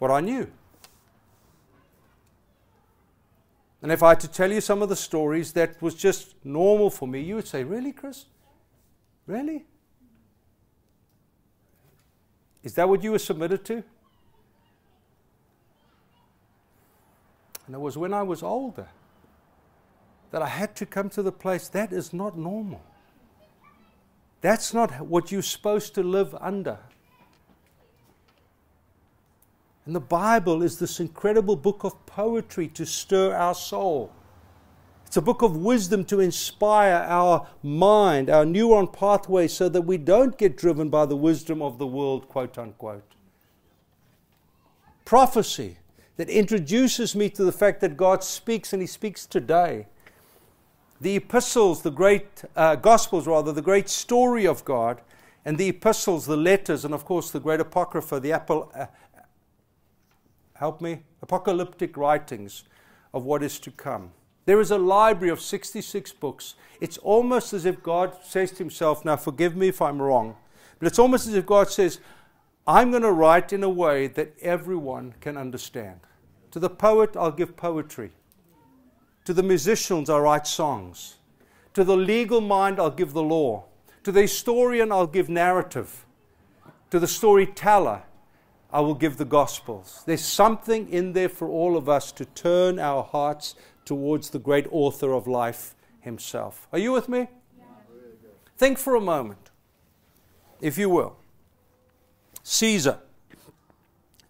what 0.00 0.10
I 0.10 0.20
knew. 0.20 0.50
And 3.80 3.92
if 3.92 4.02
I 4.02 4.10
had 4.10 4.20
to 4.20 4.28
tell 4.28 4.50
you 4.50 4.60
some 4.60 4.82
of 4.82 4.88
the 4.88 4.96
stories 4.96 5.52
that 5.52 5.80
was 5.80 5.94
just 5.94 6.34
normal 6.44 6.90
for 6.90 7.06
me, 7.06 7.20
you 7.20 7.36
would 7.36 7.46
say, 7.46 7.64
Really, 7.64 7.92
Chris? 7.92 8.26
Really? 9.26 9.66
Is 12.62 12.74
that 12.74 12.88
what 12.88 13.02
you 13.04 13.12
were 13.12 13.18
submitted 13.18 13.64
to? 13.66 13.84
And 17.66 17.74
it 17.74 17.80
was 17.80 17.96
when 17.96 18.14
I 18.14 18.22
was 18.22 18.42
older 18.42 18.88
that 20.30 20.42
I 20.42 20.48
had 20.48 20.74
to 20.76 20.86
come 20.86 21.08
to 21.10 21.22
the 21.22 21.32
place 21.32 21.68
that 21.68 21.92
is 21.92 22.12
not 22.12 22.36
normal. 22.36 22.82
That's 24.40 24.72
not 24.72 25.06
what 25.06 25.30
you're 25.32 25.42
supposed 25.42 25.94
to 25.94 26.02
live 26.02 26.34
under. 26.40 26.78
And 29.88 29.96
the 29.96 30.00
Bible 30.00 30.62
is 30.62 30.78
this 30.78 31.00
incredible 31.00 31.56
book 31.56 31.82
of 31.82 32.04
poetry 32.04 32.68
to 32.68 32.84
stir 32.84 33.34
our 33.34 33.54
soul. 33.54 34.12
It's 35.06 35.16
a 35.16 35.22
book 35.22 35.40
of 35.40 35.56
wisdom 35.56 36.04
to 36.04 36.20
inspire 36.20 37.06
our 37.08 37.46
mind, 37.62 38.28
our 38.28 38.44
neuron 38.44 38.92
pathways, 38.92 39.54
so 39.54 39.70
that 39.70 39.80
we 39.80 39.96
don't 39.96 40.36
get 40.36 40.58
driven 40.58 40.90
by 40.90 41.06
the 41.06 41.16
wisdom 41.16 41.62
of 41.62 41.78
the 41.78 41.86
world, 41.86 42.28
quote 42.28 42.58
unquote. 42.58 43.14
Prophecy 45.06 45.78
that 46.18 46.28
introduces 46.28 47.16
me 47.16 47.30
to 47.30 47.42
the 47.42 47.50
fact 47.50 47.80
that 47.80 47.96
God 47.96 48.22
speaks 48.22 48.74
and 48.74 48.82
He 48.82 48.86
speaks 48.86 49.24
today. 49.24 49.86
The 51.00 51.16
epistles, 51.16 51.80
the 51.80 51.90
great 51.90 52.44
uh, 52.54 52.74
gospels, 52.74 53.26
rather, 53.26 53.52
the 53.52 53.62
great 53.62 53.88
story 53.88 54.46
of 54.46 54.66
God, 54.66 55.00
and 55.46 55.56
the 55.56 55.68
epistles, 55.68 56.26
the 56.26 56.36
letters, 56.36 56.84
and 56.84 56.92
of 56.92 57.06
course 57.06 57.30
the 57.30 57.40
great 57.40 57.58
apocrypha, 57.58 58.20
the 58.20 58.32
apple, 58.32 58.70
uh, 58.74 58.84
help 60.58 60.80
me, 60.80 61.02
apocalyptic 61.22 61.96
writings 61.96 62.64
of 63.14 63.24
what 63.24 63.42
is 63.42 63.58
to 63.60 63.70
come. 63.70 64.10
There 64.44 64.60
is 64.60 64.70
a 64.70 64.78
library 64.78 65.30
of 65.30 65.40
66 65.40 66.12
books. 66.14 66.54
It's 66.80 66.98
almost 66.98 67.52
as 67.52 67.64
if 67.64 67.82
God 67.82 68.12
says 68.24 68.50
to 68.52 68.58
himself, 68.58 69.04
Now 69.04 69.16
forgive 69.16 69.54
me 69.54 69.68
if 69.68 69.80
I'm 69.80 70.02
wrong, 70.02 70.36
but 70.78 70.88
it's 70.88 70.98
almost 70.98 71.26
as 71.26 71.34
if 71.34 71.46
God 71.46 71.70
says, 71.70 72.00
I'm 72.66 72.90
going 72.90 73.02
to 73.02 73.12
write 73.12 73.52
in 73.52 73.62
a 73.62 73.68
way 73.68 74.08
that 74.08 74.34
everyone 74.42 75.14
can 75.20 75.36
understand. 75.36 76.00
To 76.50 76.58
the 76.58 76.70
poet, 76.70 77.16
I'll 77.16 77.30
give 77.30 77.56
poetry. 77.56 78.10
To 79.26 79.32
the 79.32 79.42
musicians, 79.42 80.10
I'll 80.10 80.20
write 80.20 80.46
songs. 80.46 81.16
To 81.74 81.84
the 81.84 81.96
legal 81.96 82.40
mind, 82.40 82.80
I'll 82.80 82.90
give 82.90 83.12
the 83.12 83.22
law. 83.22 83.64
To 84.04 84.12
the 84.12 84.22
historian, 84.22 84.90
I'll 84.90 85.06
give 85.06 85.28
narrative. 85.28 86.04
To 86.90 86.98
the 86.98 87.06
storyteller, 87.06 88.02
I 88.70 88.80
will 88.80 88.94
give 88.94 89.16
the 89.16 89.24
Gospels. 89.24 90.02
There's 90.06 90.24
something 90.24 90.88
in 90.90 91.12
there 91.12 91.28
for 91.28 91.48
all 91.48 91.76
of 91.76 91.88
us 91.88 92.12
to 92.12 92.24
turn 92.24 92.78
our 92.78 93.02
hearts 93.02 93.54
towards 93.84 94.30
the 94.30 94.38
great 94.38 94.66
author 94.70 95.12
of 95.14 95.26
life 95.26 95.74
himself. 96.00 96.68
Are 96.72 96.78
you 96.78 96.92
with 96.92 97.08
me? 97.08 97.28
Think 98.58 98.76
for 98.78 98.94
a 98.94 99.00
moment, 99.00 99.50
if 100.60 100.76
you 100.76 100.90
will. 100.90 101.16
Caesar, 102.42 102.98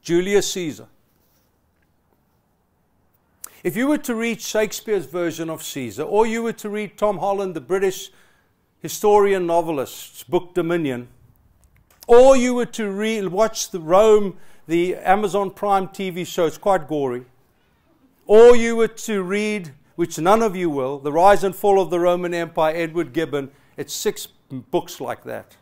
Julius 0.03 0.53
Caesar. 0.53 0.87
If 3.65 3.77
you 3.77 3.89
were 3.89 3.99
to 3.99 4.15
read 4.15 4.41
Shakespeare's 4.41 5.07
version 5.07 5.51
of 5.51 5.63
Caesar, 5.65 6.05
or 6.05 6.27
you 6.27 6.43
were 6.43 6.53
to 6.53 6.69
read 6.69 6.97
Tom 6.97 7.19
Holland, 7.19 7.55
the 7.55 7.61
British 7.61 8.11
historian 8.81 9.47
novelist's 9.47 10.23
book 10.23 10.55
Dominion, 10.55 11.09
or 12.09 12.37
you 12.37 12.55
were 12.55 12.67
to 12.67 12.91
read, 12.91 13.29
watch 13.29 13.71
the 13.71 13.79
Rome, 13.79 14.37
the 14.67 14.97
Amazon 14.97 15.53
Prime 15.53 15.87
TV 15.87 16.27
show, 16.27 16.47
it's 16.47 16.59
quite 16.59 16.89
gory 16.89 17.25
or 18.29 18.55
you 18.55 18.77
were 18.77 18.89
to 18.89 19.23
read, 19.23 19.73
which 19.97 20.19
none 20.19 20.43
of 20.43 20.55
you 20.55 20.71
will, 20.71 20.99
The 20.99 21.11
Rise 21.11 21.43
and 21.43 21.57
Fall 21.57 21.81
of 21.81 21.91
the 21.91 21.99
Roman 21.99 22.35
Empire, 22.35 22.77
Edward 22.77 23.13
Gibbon. 23.13 23.51
It's 23.77 23.93
six 23.93 24.29
books 24.51 25.01
like 25.01 25.25
that. 25.25 25.57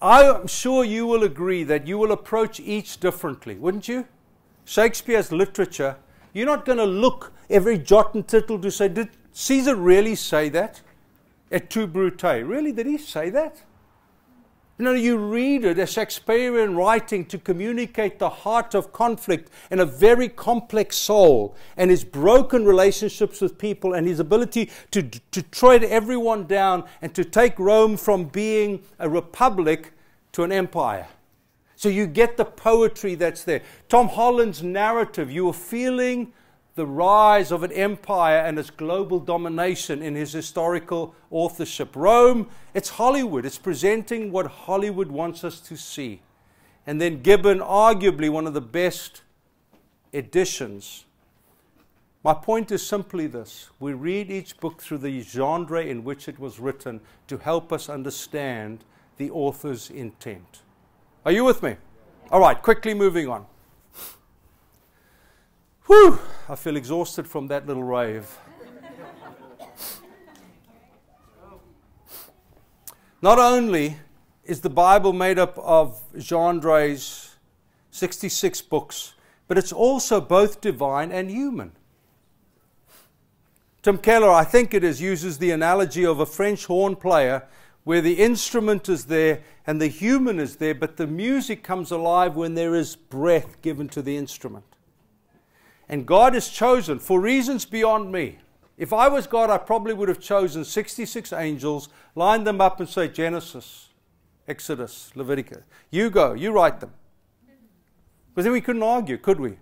I'm 0.00 0.46
sure 0.46 0.84
you 0.84 1.06
will 1.06 1.24
agree 1.24 1.64
that 1.64 1.88
you 1.88 1.98
will 1.98 2.12
approach 2.12 2.60
each 2.60 3.00
differently, 3.00 3.56
wouldn't 3.56 3.88
you? 3.88 4.06
Shakespeare's 4.66 5.32
literature, 5.32 5.96
you're 6.34 6.46
not 6.46 6.66
going 6.66 6.78
to 6.78 6.84
look 6.84 7.32
every 7.48 7.78
jot 7.78 8.14
and 8.14 8.28
tittle 8.28 8.60
to 8.60 8.70
say, 8.70 8.88
did 8.88 9.08
Caesar 9.32 9.74
really 9.74 10.14
say 10.14 10.50
that? 10.50 10.82
Et 11.50 11.70
tu 11.70 11.86
Brute. 11.86 12.22
Really, 12.22 12.72
did 12.72 12.86
he 12.86 12.98
say 12.98 13.30
that? 13.30 13.62
You 14.78 14.84
know, 14.84 14.92
you 14.92 15.16
read 15.16 15.64
it 15.64 15.76
as 15.80 15.90
Shakespearean 15.90 16.76
writing 16.76 17.24
to 17.26 17.38
communicate 17.38 18.20
the 18.20 18.28
heart 18.28 18.76
of 18.76 18.92
conflict 18.92 19.50
in 19.72 19.80
a 19.80 19.84
very 19.84 20.28
complex 20.28 20.96
soul 20.96 21.56
and 21.76 21.90
his 21.90 22.04
broken 22.04 22.64
relationships 22.64 23.40
with 23.40 23.58
people 23.58 23.94
and 23.94 24.06
his 24.06 24.20
ability 24.20 24.70
to, 24.92 25.02
to 25.02 25.42
tread 25.42 25.82
everyone 25.82 26.46
down 26.46 26.84
and 27.02 27.12
to 27.16 27.24
take 27.24 27.58
Rome 27.58 27.96
from 27.96 28.26
being 28.26 28.84
a 29.00 29.08
republic 29.08 29.94
to 30.30 30.44
an 30.44 30.52
empire. 30.52 31.08
So 31.74 31.88
you 31.88 32.06
get 32.06 32.36
the 32.36 32.44
poetry 32.44 33.16
that's 33.16 33.42
there. 33.42 33.62
Tom 33.88 34.08
Holland's 34.08 34.62
narrative, 34.62 35.28
you 35.28 35.48
are 35.48 35.52
feeling 35.52 36.32
the 36.78 36.86
rise 36.86 37.50
of 37.50 37.64
an 37.64 37.72
empire 37.72 38.38
and 38.38 38.56
its 38.56 38.70
global 38.70 39.18
domination 39.18 40.00
in 40.00 40.14
his 40.14 40.32
historical 40.32 41.12
authorship. 41.28 41.96
Rome, 41.96 42.48
it's 42.72 42.90
Hollywood. 42.90 43.44
It's 43.44 43.58
presenting 43.58 44.30
what 44.30 44.46
Hollywood 44.46 45.08
wants 45.08 45.42
us 45.42 45.58
to 45.62 45.76
see. 45.76 46.22
And 46.86 47.00
then 47.00 47.20
Gibbon, 47.20 47.58
arguably 47.58 48.30
one 48.30 48.46
of 48.46 48.54
the 48.54 48.60
best 48.60 49.22
editions. 50.12 51.04
My 52.22 52.32
point 52.32 52.70
is 52.70 52.86
simply 52.86 53.26
this 53.26 53.70
we 53.80 53.92
read 53.92 54.30
each 54.30 54.56
book 54.60 54.80
through 54.80 54.98
the 54.98 55.20
genre 55.20 55.82
in 55.82 56.04
which 56.04 56.28
it 56.28 56.38
was 56.38 56.60
written 56.60 57.00
to 57.26 57.38
help 57.38 57.72
us 57.72 57.88
understand 57.88 58.84
the 59.16 59.30
author's 59.30 59.90
intent. 59.90 60.62
Are 61.26 61.32
you 61.32 61.44
with 61.44 61.60
me? 61.60 61.74
All 62.30 62.38
right, 62.40 62.62
quickly 62.62 62.94
moving 62.94 63.28
on. 63.28 63.46
Whew, 65.88 66.18
I 66.50 66.54
feel 66.54 66.76
exhausted 66.76 67.26
from 67.26 67.46
that 67.46 67.66
little 67.66 67.82
rave. 67.82 68.36
Not 73.22 73.38
only 73.38 73.96
is 74.44 74.60
the 74.60 74.68
Bible 74.68 75.14
made 75.14 75.38
up 75.38 75.56
of 75.56 75.98
genres, 76.20 77.36
66 77.90 78.60
books, 78.62 79.14
but 79.46 79.56
it's 79.56 79.72
also 79.72 80.20
both 80.20 80.60
divine 80.60 81.10
and 81.10 81.30
human. 81.30 81.72
Tim 83.80 83.96
Keller, 83.96 84.30
I 84.30 84.44
think 84.44 84.74
it 84.74 84.84
is, 84.84 85.00
uses 85.00 85.38
the 85.38 85.52
analogy 85.52 86.04
of 86.04 86.20
a 86.20 86.26
French 86.26 86.66
horn 86.66 86.96
player 86.96 87.44
where 87.84 88.02
the 88.02 88.20
instrument 88.20 88.90
is 88.90 89.06
there 89.06 89.40
and 89.66 89.80
the 89.80 89.88
human 89.88 90.38
is 90.38 90.56
there, 90.56 90.74
but 90.74 90.98
the 90.98 91.06
music 91.06 91.62
comes 91.62 91.90
alive 91.90 92.36
when 92.36 92.54
there 92.54 92.74
is 92.74 92.94
breath 92.94 93.62
given 93.62 93.88
to 93.88 94.02
the 94.02 94.18
instrument. 94.18 94.66
And 95.88 96.06
God 96.06 96.34
has 96.34 96.48
chosen 96.48 96.98
for 96.98 97.20
reasons 97.20 97.64
beyond 97.64 98.12
me. 98.12 98.38
If 98.76 98.92
I 98.92 99.08
was 99.08 99.26
God, 99.26 99.50
I 99.50 99.58
probably 99.58 99.94
would 99.94 100.08
have 100.08 100.20
chosen 100.20 100.64
66 100.64 101.32
angels, 101.32 101.88
lined 102.14 102.46
them 102.46 102.60
up, 102.60 102.78
and 102.78 102.88
say, 102.88 103.08
Genesis, 103.08 103.88
Exodus, 104.46 105.10
Leviticus. 105.14 105.64
You 105.90 106.10
go, 106.10 106.34
you 106.34 106.52
write 106.52 106.80
them. 106.80 106.92
Because 108.30 108.44
then 108.44 108.52
we 108.52 108.60
couldn't 108.60 108.82
argue, 108.82 109.18
could 109.18 109.40
we? 109.40 109.56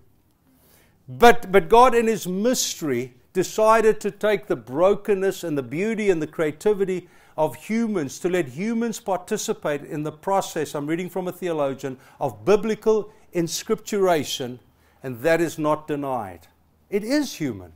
But, 1.09 1.51
but 1.51 1.69
God, 1.69 1.95
in 1.95 2.09
His 2.09 2.27
mystery, 2.27 3.15
decided 3.33 4.01
to 4.01 4.11
take 4.11 4.49
the 4.49 4.57
brokenness 4.57 5.45
and 5.45 5.57
the 5.57 5.63
beauty 5.63 6.11
and 6.11 6.21
the 6.21 6.27
creativity 6.27 7.09
of 7.37 7.55
humans, 7.55 8.19
to 8.19 8.29
let 8.29 8.49
humans 8.49 8.99
participate 8.99 9.83
in 9.83 10.03
the 10.03 10.13
process, 10.13 10.75
I'm 10.75 10.87
reading 10.87 11.09
from 11.09 11.29
a 11.29 11.33
theologian, 11.33 11.99
of 12.19 12.45
biblical 12.45 13.13
inscripturation 13.33 14.59
and 15.03 15.21
that 15.21 15.41
is 15.41 15.59
not 15.59 15.87
denied. 15.87 16.47
It 16.91 17.05
is 17.05 17.35
human. 17.35 17.73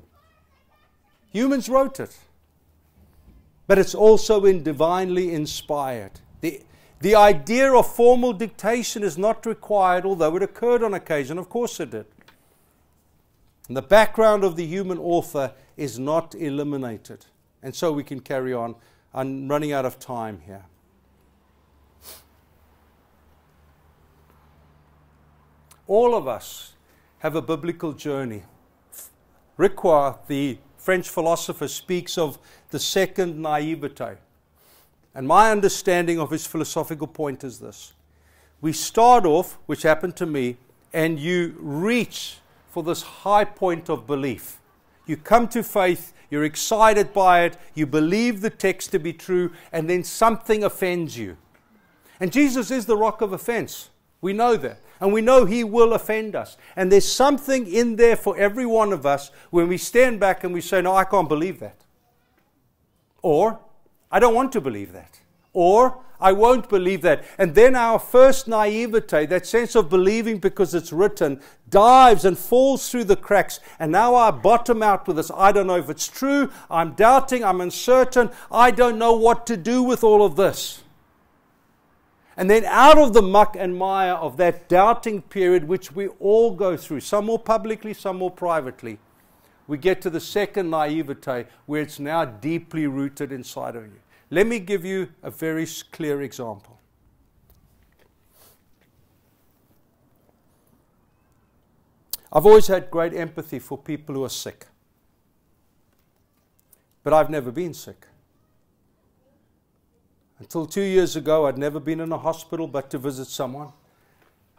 Humans 1.32 1.68
wrote 1.68 2.00
it. 2.00 2.16
But 3.66 3.78
it's 3.78 3.94
also 3.94 4.44
in 4.44 4.62
divinely 4.62 5.32
inspired. 5.32 6.20
The, 6.40 6.60
the 7.00 7.14
idea 7.14 7.72
of 7.72 7.94
formal 7.94 8.32
dictation 8.32 9.02
is 9.02 9.16
not 9.16 9.46
required, 9.46 10.04
although 10.04 10.34
it 10.36 10.42
occurred 10.42 10.82
on 10.82 10.94
occasion. 10.94 11.38
Of 11.38 11.48
course 11.48 11.78
it 11.78 11.90
did. 11.90 12.06
And 13.68 13.76
the 13.76 13.82
background 13.82 14.42
of 14.42 14.56
the 14.56 14.66
human 14.66 14.98
author 14.98 15.52
is 15.76 15.98
not 15.98 16.34
eliminated. 16.34 17.26
And 17.62 17.74
so 17.74 17.92
we 17.92 18.02
can 18.02 18.20
carry 18.20 18.52
on. 18.52 18.74
I'm 19.14 19.48
running 19.48 19.72
out 19.72 19.84
of 19.84 20.00
time 20.00 20.40
here. 20.44 20.64
All 25.86 26.14
of 26.14 26.26
us 26.26 26.74
have 27.20 27.36
a 27.36 27.42
biblical 27.42 27.92
journey. 27.92 28.42
Ricoeur, 29.58 30.18
the 30.26 30.58
French 30.78 31.08
philosopher, 31.08 31.68
speaks 31.68 32.18
of 32.18 32.38
the 32.70 32.78
second 32.78 33.40
naivete. 33.40 34.16
And 35.14 35.28
my 35.28 35.50
understanding 35.50 36.18
of 36.18 36.30
his 36.30 36.46
philosophical 36.46 37.06
point 37.06 37.44
is 37.44 37.58
this 37.58 37.92
we 38.60 38.72
start 38.72 39.24
off, 39.24 39.58
which 39.66 39.82
happened 39.82 40.16
to 40.16 40.26
me, 40.26 40.56
and 40.92 41.18
you 41.18 41.54
reach 41.58 42.38
for 42.70 42.82
this 42.82 43.02
high 43.02 43.44
point 43.44 43.88
of 43.88 44.06
belief. 44.06 44.58
You 45.06 45.16
come 45.16 45.48
to 45.48 45.62
faith, 45.62 46.12
you're 46.30 46.44
excited 46.44 47.12
by 47.12 47.42
it, 47.42 47.56
you 47.74 47.86
believe 47.86 48.40
the 48.40 48.50
text 48.50 48.92
to 48.92 48.98
be 48.98 49.12
true, 49.12 49.52
and 49.72 49.90
then 49.90 50.04
something 50.04 50.62
offends 50.62 51.18
you. 51.18 51.36
And 52.18 52.32
Jesus 52.32 52.70
is 52.70 52.86
the 52.86 52.96
rock 52.96 53.20
of 53.20 53.32
offense. 53.32 53.90
We 54.20 54.32
know 54.32 54.56
that. 54.56 54.80
And 55.00 55.12
we 55.12 55.20
know 55.22 55.46
He 55.46 55.64
will 55.64 55.94
offend 55.94 56.36
us. 56.36 56.56
And 56.76 56.92
there's 56.92 57.10
something 57.10 57.66
in 57.66 57.96
there 57.96 58.16
for 58.16 58.36
every 58.36 58.66
one 58.66 58.92
of 58.92 59.06
us 59.06 59.30
when 59.50 59.68
we 59.68 59.78
stand 59.78 60.20
back 60.20 60.44
and 60.44 60.52
we 60.52 60.60
say, 60.60 60.82
No, 60.82 60.94
I 60.94 61.04
can't 61.04 61.28
believe 61.28 61.60
that. 61.60 61.84
Or, 63.22 63.60
I 64.10 64.18
don't 64.18 64.34
want 64.34 64.52
to 64.52 64.60
believe 64.60 64.92
that. 64.92 65.20
Or 65.52 65.98
I 66.20 66.32
won't 66.32 66.68
believe 66.68 67.00
that. 67.02 67.24
And 67.38 67.54
then 67.54 67.74
our 67.74 67.98
first 67.98 68.46
naivete, 68.46 69.26
that 69.26 69.46
sense 69.46 69.74
of 69.74 69.88
believing 69.88 70.38
because 70.38 70.74
it's 70.74 70.92
written, 70.92 71.40
dives 71.70 72.24
and 72.24 72.38
falls 72.38 72.90
through 72.90 73.04
the 73.04 73.16
cracks. 73.16 73.58
And 73.78 73.90
now 73.90 74.14
I 74.14 74.30
bottom 74.30 74.82
out 74.82 75.06
with 75.06 75.16
this. 75.16 75.30
I 75.34 75.50
don't 75.50 75.66
know 75.66 75.76
if 75.76 75.88
it's 75.88 76.08
true. 76.08 76.50
I'm 76.70 76.92
doubting. 76.92 77.42
I'm 77.42 77.60
uncertain. 77.60 78.30
I 78.50 78.70
don't 78.70 78.98
know 78.98 79.14
what 79.14 79.46
to 79.46 79.56
do 79.56 79.82
with 79.82 80.04
all 80.04 80.24
of 80.24 80.36
this. 80.36 80.82
And 82.40 82.48
then 82.48 82.64
out 82.64 82.96
of 82.96 83.12
the 83.12 83.20
muck 83.20 83.54
and 83.58 83.76
mire 83.76 84.14
of 84.14 84.38
that 84.38 84.66
doubting 84.66 85.20
period, 85.20 85.68
which 85.68 85.92
we 85.92 86.08
all 86.20 86.52
go 86.52 86.74
through, 86.74 87.00
some 87.00 87.26
more 87.26 87.38
publicly, 87.38 87.92
some 87.92 88.16
more 88.16 88.30
privately, 88.30 88.98
we 89.66 89.76
get 89.76 90.00
to 90.00 90.08
the 90.08 90.20
second 90.20 90.70
naivete 90.70 91.44
where 91.66 91.82
it's 91.82 92.00
now 92.00 92.24
deeply 92.24 92.86
rooted 92.86 93.30
inside 93.30 93.76
of 93.76 93.84
you. 93.84 94.00
Let 94.30 94.46
me 94.46 94.58
give 94.58 94.86
you 94.86 95.10
a 95.22 95.30
very 95.30 95.66
clear 95.92 96.22
example. 96.22 96.80
I've 102.32 102.46
always 102.46 102.68
had 102.68 102.90
great 102.90 103.12
empathy 103.12 103.58
for 103.58 103.76
people 103.76 104.14
who 104.14 104.24
are 104.24 104.30
sick, 104.30 104.66
but 107.02 107.12
I've 107.12 107.28
never 107.28 107.50
been 107.50 107.74
sick. 107.74 108.06
Until 110.50 110.66
two 110.66 110.82
years 110.82 111.14
ago, 111.14 111.46
I'd 111.46 111.58
never 111.58 111.78
been 111.78 112.00
in 112.00 112.10
a 112.10 112.18
hospital 112.18 112.66
but 112.66 112.90
to 112.90 112.98
visit 112.98 113.28
someone. 113.28 113.68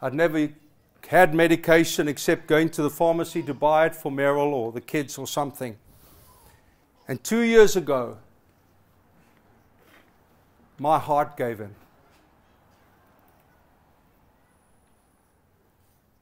I'd 0.01 0.13
never 0.13 0.47
had 1.06 1.36
medication 1.36 2.08
except 2.08 2.47
going 2.47 2.69
to 2.69 2.82
the 2.82 2.89
pharmacy 2.89 3.43
to 3.43 3.54
buy 3.54 3.88
it 3.88 3.93
for 3.93 4.10
Meryl 4.10 4.54
or 4.54 4.71
the 4.71 4.80
kids 4.80 5.17
or 5.17 5.27
something. 5.27 5.75
And 7.10 7.21
two 7.21 7.41
years 7.41 7.75
ago, 7.75 8.19
my 10.80 10.97
heart 10.97 11.36
gave 11.36 11.60
in. 11.60 11.75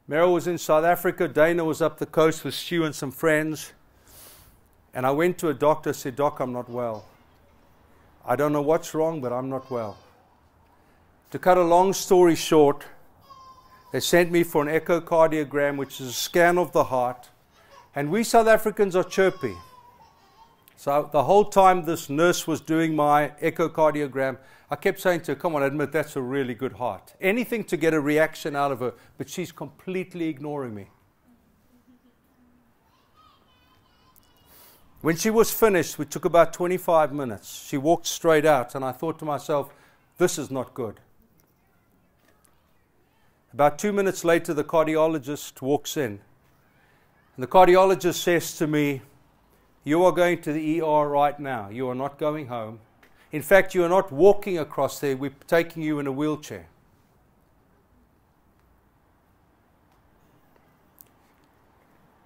Meryl 0.09 0.33
was 0.33 0.47
in 0.47 0.57
South 0.57 0.83
Africa. 0.83 1.27
Dana 1.27 1.63
was 1.63 1.79
up 1.79 1.99
the 1.99 2.07
coast 2.07 2.43
with 2.43 2.55
Stu 2.55 2.85
and 2.85 2.95
some 2.95 3.11
friends. 3.11 3.73
And 4.95 5.05
I 5.05 5.11
went 5.11 5.37
to 5.37 5.49
a 5.49 5.53
doctor, 5.53 5.93
said, 5.93 6.15
Doc, 6.15 6.39
I'm 6.39 6.53
not 6.53 6.67
well. 6.67 7.05
I 8.25 8.35
don't 8.35 8.53
know 8.53 8.61
what's 8.61 8.93
wrong, 8.93 9.21
but 9.21 9.33
I'm 9.33 9.49
not 9.49 9.69
well. 9.71 9.97
To 11.31 11.39
cut 11.39 11.57
a 11.57 11.63
long 11.63 11.93
story 11.93 12.35
short, 12.35 12.85
they 13.91 13.99
sent 13.99 14.31
me 14.31 14.43
for 14.43 14.67
an 14.67 14.79
echocardiogram, 14.79 15.77
which 15.77 15.99
is 15.99 16.07
a 16.07 16.13
scan 16.13 16.57
of 16.57 16.71
the 16.71 16.85
heart. 16.85 17.29
And 17.95 18.11
we 18.11 18.23
South 18.23 18.47
Africans 18.47 18.95
are 18.95 19.03
chirpy. 19.03 19.55
So 20.75 21.09
the 21.11 21.23
whole 21.23 21.45
time 21.45 21.85
this 21.85 22.09
nurse 22.09 22.47
was 22.47 22.61
doing 22.61 22.95
my 22.95 23.33
echocardiogram, 23.41 24.37
I 24.71 24.75
kept 24.75 24.99
saying 24.99 25.21
to 25.21 25.33
her, 25.33 25.35
Come 25.35 25.55
on, 25.55 25.63
admit 25.63 25.91
that's 25.91 26.15
a 26.15 26.21
really 26.21 26.53
good 26.53 26.73
heart. 26.73 27.13
Anything 27.19 27.63
to 27.65 27.77
get 27.77 27.93
a 27.93 27.99
reaction 27.99 28.55
out 28.55 28.71
of 28.71 28.79
her, 28.79 28.93
but 29.17 29.29
she's 29.29 29.51
completely 29.51 30.29
ignoring 30.29 30.75
me. 30.75 30.87
When 35.01 35.15
she 35.15 35.29
was 35.29 35.51
finished, 35.51 35.97
we 35.97 36.05
took 36.05 36.25
about 36.25 36.51
25 36.53 37.13
minutes. 37.13 37.65
She 37.67 37.77
walked 37.77 38.05
straight 38.05 38.45
out, 38.45 38.75
and 38.75 38.83
I 38.83 38.91
thought 38.91 39.17
to 39.19 39.25
myself, 39.25 39.73
This 40.17 40.37
is 40.37 40.51
not 40.51 40.73
good. 40.73 40.99
About 43.53 43.79
two 43.79 43.93
minutes 43.93 44.23
later, 44.23 44.53
the 44.53 44.63
cardiologist 44.63 45.61
walks 45.61 45.97
in. 45.97 46.19
And 47.35 47.43
the 47.43 47.47
cardiologist 47.47 48.15
says 48.15 48.57
to 48.57 48.67
me, 48.67 49.01
you 49.83 50.03
are 50.03 50.11
going 50.11 50.41
to 50.41 50.53
the 50.53 50.81
ER 50.81 51.07
right 51.07 51.39
now. 51.39 51.69
You 51.69 51.89
are 51.89 51.95
not 51.95 52.17
going 52.17 52.47
home. 52.47 52.79
In 53.31 53.41
fact, 53.41 53.73
you 53.73 53.83
are 53.83 53.89
not 53.89 54.11
walking 54.11 54.59
across 54.59 54.99
there. 54.99 55.15
We're 55.15 55.31
taking 55.47 55.81
you 55.81 55.99
in 55.99 56.07
a 56.07 56.11
wheelchair. 56.11 56.67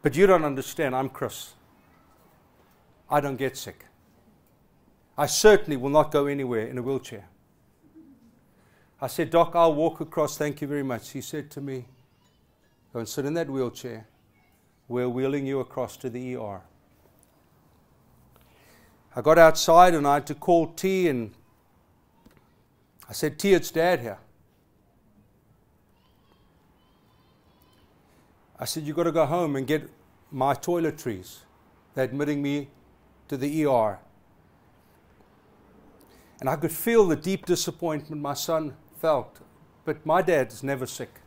But 0.01 0.15
you 0.15 0.27
don't 0.27 0.43
understand. 0.43 0.95
I'm 0.95 1.09
Chris. 1.09 1.53
I 3.13 3.21
don't 3.21 3.35
get 3.35 3.55
sick. 3.55 3.85
I 5.15 5.27
certainly 5.27 5.77
will 5.77 5.91
not 5.91 6.09
go 6.11 6.25
anywhere 6.25 6.65
in 6.65 6.79
a 6.79 6.81
wheelchair. 6.81 7.29
I 8.99 9.05
said, 9.05 9.29
Doc, 9.29 9.51
I'll 9.53 9.75
walk 9.75 9.99
across. 9.99 10.35
Thank 10.35 10.61
you 10.61 10.67
very 10.67 10.81
much. 10.81 11.11
He 11.11 11.21
said 11.21 11.51
to 11.51 11.61
me, 11.61 11.85
Go 12.91 12.99
and 12.99 13.07
sit 13.07 13.25
in 13.25 13.35
that 13.35 13.51
wheelchair. 13.51 14.07
We're 14.87 15.07
wheeling 15.07 15.45
you 15.45 15.59
across 15.59 15.95
to 15.97 16.09
the 16.09 16.35
ER. 16.37 16.61
I 19.15 19.21
got 19.21 19.37
outside 19.37 19.93
and 19.93 20.07
I 20.07 20.15
had 20.15 20.25
to 20.27 20.35
call 20.35 20.73
T 20.73 21.07
and 21.07 21.35
I 23.07 23.13
said, 23.13 23.37
T, 23.37 23.53
it's 23.53 23.69
dad 23.69 23.99
here. 23.99 24.17
I 28.59 28.65
said, 28.65 28.81
You've 28.81 28.95
got 28.95 29.03
to 29.03 29.11
go 29.11 29.27
home 29.27 29.55
and 29.55 29.67
get 29.67 29.87
my 30.31 30.55
toiletries. 30.55 31.41
They're 31.93 32.05
admitting 32.05 32.41
me 32.41 32.69
to 33.27 33.37
the 33.37 33.65
ER. 33.65 33.99
And 36.39 36.49
I 36.49 36.55
could 36.55 36.71
feel 36.71 37.07
the 37.07 37.15
deep 37.15 37.45
disappointment 37.45 38.21
my 38.21 38.33
son 38.33 38.75
felt. 38.99 39.39
But 39.85 40.05
my 40.05 40.21
dad's 40.21 40.63
never 40.63 40.85
sick. 40.85 41.21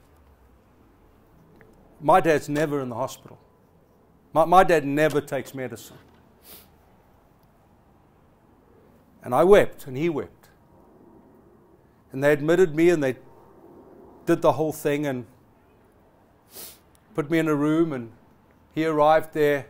My 2.00 2.20
dad's 2.20 2.48
never 2.48 2.80
in 2.80 2.88
the 2.88 2.96
hospital. 2.96 3.38
My, 4.32 4.44
my 4.44 4.64
dad 4.64 4.84
never 4.84 5.20
takes 5.20 5.54
medicine. 5.54 5.96
And 9.22 9.34
I 9.34 9.44
wept, 9.44 9.86
and 9.86 9.96
he 9.96 10.08
wept. 10.08 10.48
And 12.12 12.22
they 12.22 12.32
admitted 12.32 12.74
me, 12.74 12.90
and 12.90 13.02
they 13.02 13.16
did 14.26 14.42
the 14.42 14.52
whole 14.52 14.72
thing, 14.72 15.06
and 15.06 15.26
put 17.14 17.30
me 17.30 17.38
in 17.38 17.48
a 17.48 17.54
room, 17.54 17.92
and 17.92 18.12
he 18.74 18.84
arrived 18.84 19.32
there, 19.32 19.66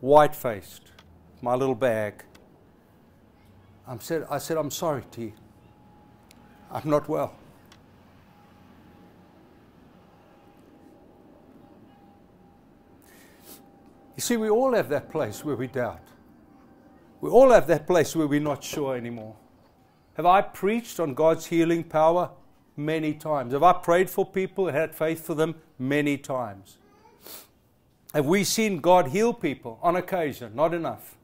white 0.00 0.34
faced, 0.34 0.85
my 1.42 1.54
little 1.54 1.74
bag. 1.74 2.24
I 3.86 3.96
said, 3.98 4.26
I 4.30 4.38
said, 4.38 4.56
I'm 4.56 4.70
sorry, 4.70 5.02
T. 5.10 5.32
I'm 6.70 6.90
not 6.90 7.08
well. 7.08 7.34
You 14.16 14.22
see, 14.22 14.36
we 14.36 14.48
all 14.48 14.74
have 14.74 14.88
that 14.88 15.10
place 15.10 15.44
where 15.44 15.56
we 15.56 15.66
doubt. 15.66 16.00
We 17.20 17.30
all 17.30 17.50
have 17.50 17.66
that 17.66 17.86
place 17.86 18.16
where 18.16 18.26
we're 18.26 18.40
not 18.40 18.64
sure 18.64 18.96
anymore. 18.96 19.36
Have 20.14 20.26
I 20.26 20.40
preached 20.40 20.98
on 20.98 21.14
God's 21.14 21.46
healing 21.46 21.84
power? 21.84 22.30
Many 22.78 23.14
times. 23.14 23.52
Have 23.52 23.62
I 23.62 23.72
prayed 23.72 24.10
for 24.10 24.26
people 24.26 24.68
and 24.68 24.76
had 24.76 24.94
faith 24.94 25.24
for 25.24 25.34
them? 25.34 25.54
Many 25.78 26.18
times. 26.18 26.78
Have 28.12 28.26
we 28.26 28.44
seen 28.44 28.80
God 28.80 29.08
heal 29.08 29.32
people? 29.32 29.78
On 29.82 29.96
occasion, 29.96 30.54
not 30.54 30.74
enough. 30.74 31.16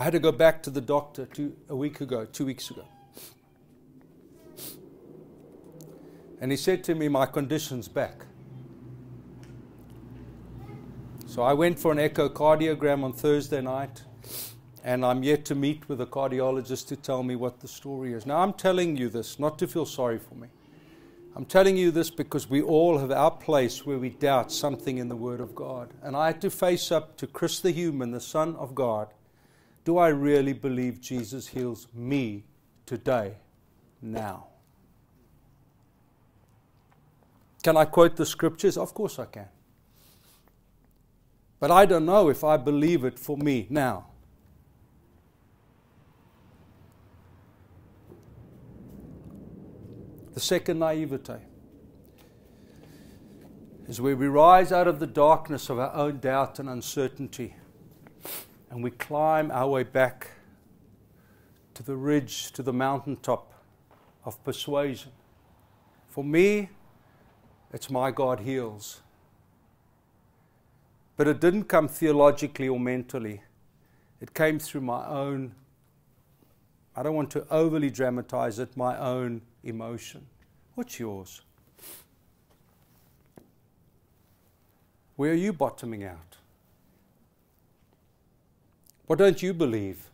I 0.00 0.04
had 0.04 0.14
to 0.14 0.18
go 0.18 0.32
back 0.32 0.62
to 0.62 0.70
the 0.70 0.80
doctor 0.80 1.26
two, 1.26 1.54
a 1.68 1.76
week 1.76 2.00
ago, 2.00 2.24
two 2.24 2.46
weeks 2.46 2.70
ago. 2.70 2.86
And 6.40 6.50
he 6.50 6.56
said 6.56 6.82
to 6.84 6.94
me, 6.94 7.06
My 7.08 7.26
condition's 7.26 7.86
back. 7.86 8.24
So 11.26 11.42
I 11.42 11.52
went 11.52 11.78
for 11.78 11.92
an 11.92 11.98
echocardiogram 11.98 13.04
on 13.04 13.12
Thursday 13.12 13.60
night, 13.60 14.02
and 14.82 15.04
I'm 15.04 15.22
yet 15.22 15.44
to 15.44 15.54
meet 15.54 15.86
with 15.86 16.00
a 16.00 16.06
cardiologist 16.06 16.88
to 16.88 16.96
tell 16.96 17.22
me 17.22 17.36
what 17.36 17.60
the 17.60 17.68
story 17.68 18.14
is. 18.14 18.24
Now, 18.24 18.38
I'm 18.38 18.54
telling 18.54 18.96
you 18.96 19.10
this 19.10 19.38
not 19.38 19.58
to 19.58 19.68
feel 19.68 19.84
sorry 19.84 20.18
for 20.18 20.34
me. 20.34 20.48
I'm 21.36 21.44
telling 21.44 21.76
you 21.76 21.90
this 21.90 22.08
because 22.08 22.48
we 22.48 22.62
all 22.62 22.96
have 22.96 23.10
our 23.10 23.32
place 23.32 23.84
where 23.84 23.98
we 23.98 24.08
doubt 24.08 24.50
something 24.50 24.96
in 24.96 25.10
the 25.10 25.16
Word 25.16 25.40
of 25.40 25.54
God. 25.54 25.92
And 26.02 26.16
I 26.16 26.28
had 26.28 26.40
to 26.40 26.48
face 26.48 26.90
up 26.90 27.18
to 27.18 27.26
Chris 27.26 27.60
the 27.60 27.70
human, 27.70 28.12
the 28.12 28.20
Son 28.20 28.56
of 28.56 28.74
God. 28.74 29.08
Do 29.90 29.98
I 29.98 30.10
really 30.10 30.52
believe 30.52 31.00
Jesus 31.00 31.48
heals 31.48 31.88
me 31.92 32.44
today, 32.86 33.34
now? 34.00 34.46
Can 37.64 37.76
I 37.76 37.86
quote 37.86 38.14
the 38.14 38.24
scriptures? 38.24 38.76
Of 38.76 38.94
course 38.94 39.18
I 39.18 39.24
can. 39.24 39.48
But 41.58 41.72
I 41.72 41.86
don't 41.86 42.06
know 42.06 42.28
if 42.28 42.44
I 42.44 42.56
believe 42.56 43.04
it 43.04 43.18
for 43.18 43.36
me 43.36 43.66
now. 43.68 44.06
The 50.34 50.40
second 50.40 50.78
naivete 50.78 51.40
is 53.88 54.00
where 54.00 54.14
we 54.14 54.28
rise 54.28 54.70
out 54.70 54.86
of 54.86 55.00
the 55.00 55.08
darkness 55.08 55.68
of 55.68 55.80
our 55.80 55.92
own 55.92 56.20
doubt 56.20 56.60
and 56.60 56.68
uncertainty 56.68 57.56
and 58.70 58.82
we 58.82 58.90
climb 58.92 59.50
our 59.50 59.68
way 59.68 59.82
back 59.82 60.30
to 61.74 61.82
the 61.82 61.96
ridge, 61.96 62.52
to 62.52 62.62
the 62.62 62.72
mountaintop 62.72 63.52
of 64.24 64.42
persuasion. 64.44 65.10
For 66.08 66.22
me, 66.22 66.70
it's 67.72 67.90
my 67.90 68.10
God 68.10 68.40
heals. 68.40 69.00
But 71.16 71.28
it 71.28 71.40
didn't 71.40 71.64
come 71.64 71.88
theologically 71.88 72.68
or 72.68 72.80
mentally. 72.80 73.42
It 74.20 74.34
came 74.34 74.58
through 74.58 74.82
my 74.82 75.06
own, 75.06 75.54
I 76.94 77.02
don't 77.02 77.14
want 77.14 77.30
to 77.32 77.46
overly 77.50 77.90
dramatize 77.90 78.58
it, 78.58 78.76
my 78.76 78.98
own 78.98 79.42
emotion. 79.64 80.26
What's 80.74 80.98
yours? 80.98 81.42
Where 85.16 85.32
are 85.32 85.34
you 85.34 85.52
bottoming 85.52 86.04
out? 86.04 86.36
What 89.10 89.18
don't 89.18 89.42
you 89.42 89.52
believe? 89.52 90.08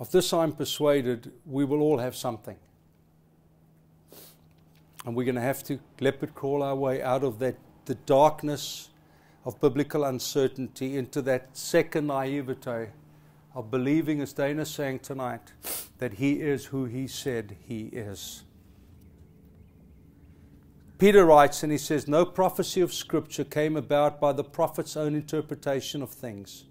Of 0.00 0.10
this 0.10 0.32
I'm 0.32 0.50
persuaded 0.50 1.30
we 1.46 1.64
will 1.64 1.80
all 1.80 1.98
have 1.98 2.16
something. 2.16 2.56
And 5.06 5.14
we're 5.14 5.22
going 5.22 5.36
to 5.36 5.40
have 5.40 5.62
to 5.62 5.78
leopard 6.00 6.34
crawl 6.34 6.64
our 6.64 6.74
way 6.74 7.00
out 7.00 7.22
of 7.22 7.38
that 7.38 7.54
the 7.84 7.94
darkness 7.94 8.88
of 9.44 9.60
biblical 9.60 10.02
uncertainty 10.02 10.96
into 10.96 11.22
that 11.22 11.56
second 11.56 12.08
naivete 12.08 12.88
of 13.54 13.70
believing, 13.70 14.20
as 14.20 14.32
Dana's 14.32 14.70
saying 14.70 14.98
tonight, 14.98 15.52
that 15.98 16.14
he 16.14 16.40
is 16.40 16.64
who 16.64 16.86
he 16.86 17.06
said 17.06 17.54
he 17.64 17.82
is. 17.92 18.42
Peter 21.02 21.24
writes 21.24 21.64
and 21.64 21.72
he 21.72 21.78
says, 21.78 22.06
No 22.06 22.24
prophecy 22.24 22.80
of 22.80 22.94
Scripture 22.94 23.42
came 23.42 23.76
about 23.76 24.20
by 24.20 24.32
the 24.32 24.44
prophet's 24.44 24.96
own 24.96 25.16
interpretation 25.16 26.00
of 26.00 26.10
things. 26.10 26.66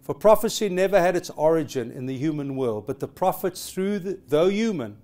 For 0.00 0.14
prophecy 0.14 0.68
never 0.68 1.00
had 1.00 1.16
its 1.16 1.28
origin 1.30 1.90
in 1.90 2.06
the 2.06 2.16
human 2.16 2.54
world, 2.54 2.86
but 2.86 3.00
the 3.00 3.08
prophets, 3.08 3.72
through 3.72 3.98
the, 3.98 4.20
though 4.28 4.46
human, 4.46 4.98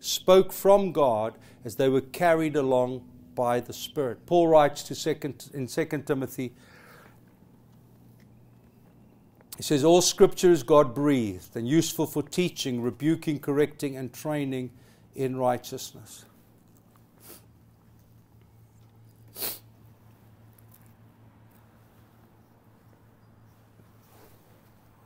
spoke 0.00 0.52
from 0.52 0.90
God 0.90 1.38
as 1.64 1.76
they 1.76 1.88
were 1.88 2.00
carried 2.00 2.56
along 2.56 3.08
by 3.36 3.60
the 3.60 3.72
Spirit. 3.72 4.26
Paul 4.26 4.48
writes 4.48 4.82
to 4.82 4.96
second, 4.96 5.48
in 5.54 5.68
2 5.68 5.84
Timothy, 6.04 6.52
he 9.56 9.62
says, 9.62 9.84
All 9.84 10.02
scripture 10.02 10.50
is 10.50 10.64
God 10.64 10.96
breathed 10.96 11.54
and 11.54 11.68
useful 11.68 12.06
for 12.06 12.24
teaching, 12.24 12.82
rebuking, 12.82 13.38
correcting, 13.38 13.96
and 13.96 14.12
training 14.12 14.72
in 15.14 15.36
righteousness. 15.36 16.24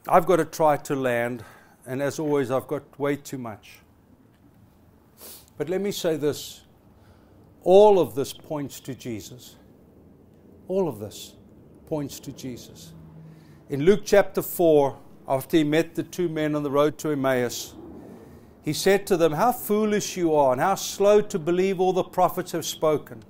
I've 0.06 0.26
got 0.26 0.36
to 0.36 0.44
try 0.44 0.76
to 0.76 0.94
land, 0.94 1.42
and 1.86 2.02
as 2.02 2.18
always, 2.18 2.50
I've 2.50 2.66
got 2.66 2.82
way 2.98 3.16
too 3.16 3.38
much. 3.38 3.78
But 5.56 5.70
let 5.70 5.80
me 5.80 5.92
say 5.92 6.16
this 6.16 6.62
all 7.62 7.98
of 7.98 8.14
this 8.14 8.32
points 8.32 8.80
to 8.80 8.94
Jesus. 8.94 9.56
All 10.68 10.88
of 10.88 10.98
this 10.98 11.34
points 11.86 12.20
to 12.20 12.32
Jesus. 12.32 12.92
In 13.70 13.84
Luke 13.84 14.02
chapter 14.04 14.42
4, 14.42 14.98
after 15.26 15.56
he 15.56 15.64
met 15.64 15.94
the 15.94 16.02
two 16.02 16.28
men 16.28 16.54
on 16.54 16.62
the 16.62 16.70
road 16.70 16.98
to 16.98 17.10
Emmaus, 17.10 17.74
he 18.62 18.74
said 18.74 19.06
to 19.06 19.16
them, 19.16 19.32
How 19.32 19.52
foolish 19.52 20.16
you 20.16 20.34
are, 20.34 20.52
and 20.52 20.60
how 20.60 20.74
slow 20.74 21.22
to 21.22 21.38
believe 21.38 21.80
all 21.80 21.94
the 21.94 22.04
prophets 22.04 22.52
have 22.52 22.66
spoken. 22.66 23.22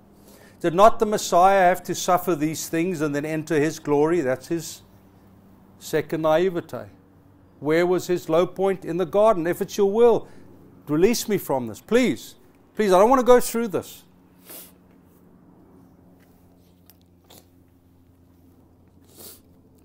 Did 0.59 0.75
not 0.75 0.99
the 0.99 1.07
Messiah 1.07 1.69
have 1.69 1.83
to 1.85 1.95
suffer 1.95 2.35
these 2.35 2.69
things 2.69 3.01
and 3.01 3.15
then 3.15 3.25
enter 3.25 3.61
his 3.61 3.79
glory? 3.79 4.21
That's 4.21 4.49
his 4.49 4.83
second 5.85 6.23
naivete. 6.23 6.87
Where 7.61 7.87
was 7.87 8.07
his 8.07 8.29
low 8.29 8.47
point? 8.47 8.85
In 8.85 8.97
the 8.97 9.07
garden. 9.07 9.47
If 9.47 9.61
it's 9.61 9.77
your 9.77 9.91
will, 9.91 10.29
release 10.89 11.29
me 11.29 11.39
from 11.39 11.67
this. 11.67 11.81
Please. 11.81 12.37
Please, 12.75 12.93
I 12.93 12.99
don't 12.99 13.11
want 13.11 13.21
to 13.21 13.27
go 13.27 13.41
through 13.41 13.69
this. 13.69 14.03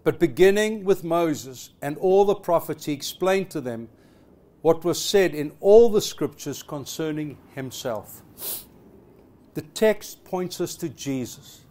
But 0.04 0.20
beginning 0.20 0.86
with 0.86 1.04
Moses 1.04 1.72
and 1.82 1.98
all 1.98 2.26
the 2.26 2.34
prophets, 2.34 2.86
he 2.86 2.94
explained 2.94 3.52
to 3.52 3.62
them 3.62 3.90
what 4.62 4.84
was 4.84 5.04
said 5.04 5.36
in 5.36 5.52
all 5.60 5.90
the 5.90 6.02
scriptures 6.02 6.64
concerning 6.64 7.38
himself. 7.54 8.24
The 9.54 9.62
text 9.62 10.24
points 10.24 10.60
us 10.62 10.76
to 10.78 10.90
Jesus 10.90 11.62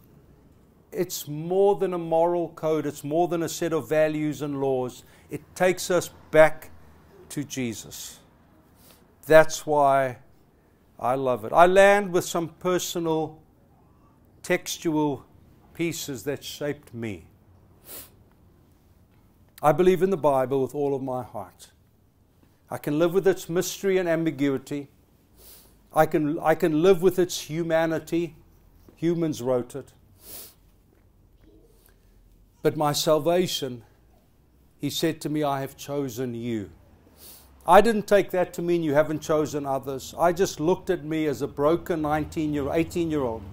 it's 0.91 1.27
more 1.27 1.75
than 1.75 1.93
a 1.93 1.97
moral 1.97 2.49
code, 2.49 2.85
it's 2.85 3.03
more 3.03 3.27
than 3.27 3.43
a 3.43 3.49
set 3.49 3.73
of 3.73 3.87
values 3.87 4.41
and 4.41 4.59
laws. 4.59 5.03
It 5.29 5.41
takes 5.55 5.91
us 5.91 6.09
back 6.31 6.71
to 7.29 7.43
Jesus. 7.43 8.19
That's 9.25 9.65
why 9.65 10.17
I 10.99 11.15
love 11.15 11.45
it. 11.45 11.53
I 11.53 11.67
land 11.67 12.11
with 12.11 12.25
some 12.25 12.49
personal 12.49 13.39
textual 14.41 15.25
pieces 15.73 16.23
that 16.23 16.43
shaped 16.43 16.93
me. 16.93 17.25
I 19.61 19.71
believe 19.71 20.01
in 20.01 20.09
the 20.09 20.17
Bible 20.17 20.61
with 20.61 20.73
all 20.73 20.95
of 20.95 21.01
my 21.03 21.21
heart. 21.21 21.71
I 22.71 22.77
can 22.77 22.97
live 22.97 23.13
with 23.13 23.27
its 23.27 23.49
mystery 23.49 23.97
and 23.97 24.07
ambiguity. 24.07 24.89
I 25.93 26.05
can, 26.05 26.39
I 26.39 26.55
can 26.55 26.81
live 26.81 27.01
with 27.01 27.19
its 27.19 27.41
humanity. 27.41 28.35
Humans 28.95 29.41
wrote 29.41 29.75
it. 29.75 29.93
But 32.61 32.75
my 32.75 32.91
salvation, 32.91 33.83
he 34.79 34.89
said 34.89 35.21
to 35.21 35.29
me, 35.29 35.43
I 35.43 35.61
have 35.61 35.77
chosen 35.77 36.33
you. 36.33 36.71
I 37.65 37.81
didn't 37.81 38.07
take 38.07 38.31
that 38.31 38.53
to 38.53 38.61
mean 38.61 38.83
you 38.83 38.93
haven't 38.93 39.21
chosen 39.21 39.65
others. 39.65 40.15
I 40.17 40.33
just 40.33 40.59
looked 40.59 40.89
at 40.89 41.03
me 41.03 41.27
as 41.27 41.41
a 41.41 41.47
broken 41.47 42.01
19 42.01 42.53
year, 42.53 42.71
18 42.71 43.11
year 43.11 43.21
old. 43.21 43.43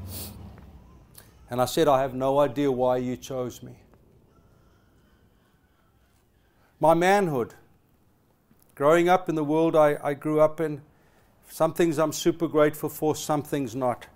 And 1.51 1.61
I 1.61 1.67
said, 1.67 1.87
I 1.87 2.01
have 2.01 2.15
no 2.15 2.41
idea 2.41 2.73
why 2.73 2.97
you 2.97 3.17
chose 3.17 3.63
me. 3.63 3.77
My 6.81 6.95
manhood, 6.95 7.55
growing 8.75 9.09
up 9.09 9.29
in 9.29 9.35
the 9.35 9.45
world 9.45 9.77
I, 9.77 9.99
I 10.03 10.15
grew 10.15 10.41
up 10.41 10.61
in, 10.61 10.83
some 11.49 11.73
things 11.73 11.99
I'm 11.99 12.13
super 12.13 12.49
grateful 12.49 12.89
for, 12.89 13.15
some 13.15 13.43
things 13.43 13.75
not. 13.75 14.07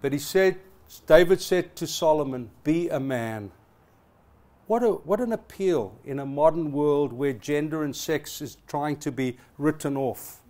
But 0.00 0.12
he 0.12 0.18
said, 0.18 0.58
David 1.06 1.40
said 1.40 1.76
to 1.76 1.86
Solomon, 1.86 2.50
Be 2.64 2.88
a 2.88 3.00
man. 3.00 3.50
What, 4.66 4.82
a, 4.82 4.90
what 4.90 5.20
an 5.20 5.32
appeal 5.32 5.96
in 6.04 6.18
a 6.18 6.26
modern 6.26 6.72
world 6.72 7.12
where 7.12 7.32
gender 7.32 7.84
and 7.84 7.94
sex 7.94 8.42
is 8.42 8.56
trying 8.66 8.96
to 8.96 9.12
be 9.12 9.38
written 9.58 9.96
off 9.96 10.40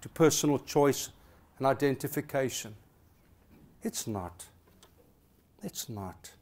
to 0.00 0.08
personal 0.08 0.58
choice 0.58 1.10
and 1.58 1.66
identification. 1.66 2.74
It's 3.82 4.06
not. 4.06 4.46
It's 5.62 5.88
not. 5.88 6.32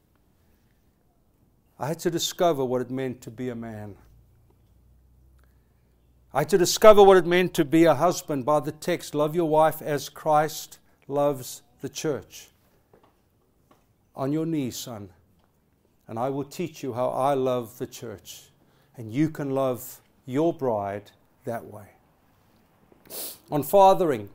I 1.78 1.88
had 1.88 1.98
to 2.00 2.10
discover 2.10 2.64
what 2.64 2.80
it 2.80 2.90
meant 2.90 3.20
to 3.22 3.30
be 3.32 3.48
a 3.48 3.54
man. 3.56 3.96
I 6.32 6.40
had 6.40 6.48
to 6.50 6.58
discover 6.58 7.02
what 7.02 7.16
it 7.16 7.26
meant 7.26 7.52
to 7.54 7.64
be 7.64 7.84
a 7.84 7.94
husband 7.94 8.44
by 8.44 8.60
the 8.60 8.72
text 8.72 9.12
love 9.14 9.34
your 9.34 9.48
wife 9.48 9.82
as 9.82 10.08
Christ 10.08 10.78
loves 11.08 11.62
the 11.80 11.88
church. 11.88 12.48
On 14.14 14.32
your 14.32 14.46
knees, 14.46 14.76
son 14.76 15.10
and 16.06 16.18
I 16.18 16.30
will 16.30 16.44
teach 16.44 16.82
you 16.82 16.92
how 16.92 17.08
I 17.08 17.34
love 17.34 17.78
the 17.78 17.86
church. 17.86 18.50
And 18.96 19.12
you 19.12 19.30
can 19.30 19.50
love 19.50 20.00
your 20.26 20.52
bride 20.52 21.10
that 21.44 21.64
way. 21.64 21.88
On 23.50 23.62
fathering, 23.62 24.28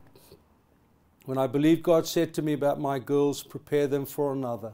when 1.24 1.38
I 1.38 1.46
believe 1.46 1.82
God 1.82 2.06
said 2.06 2.34
to 2.34 2.42
me 2.42 2.52
about 2.52 2.80
my 2.80 2.98
girls, 2.98 3.42
prepare 3.42 3.86
them 3.86 4.04
for 4.04 4.32
another. 4.32 4.72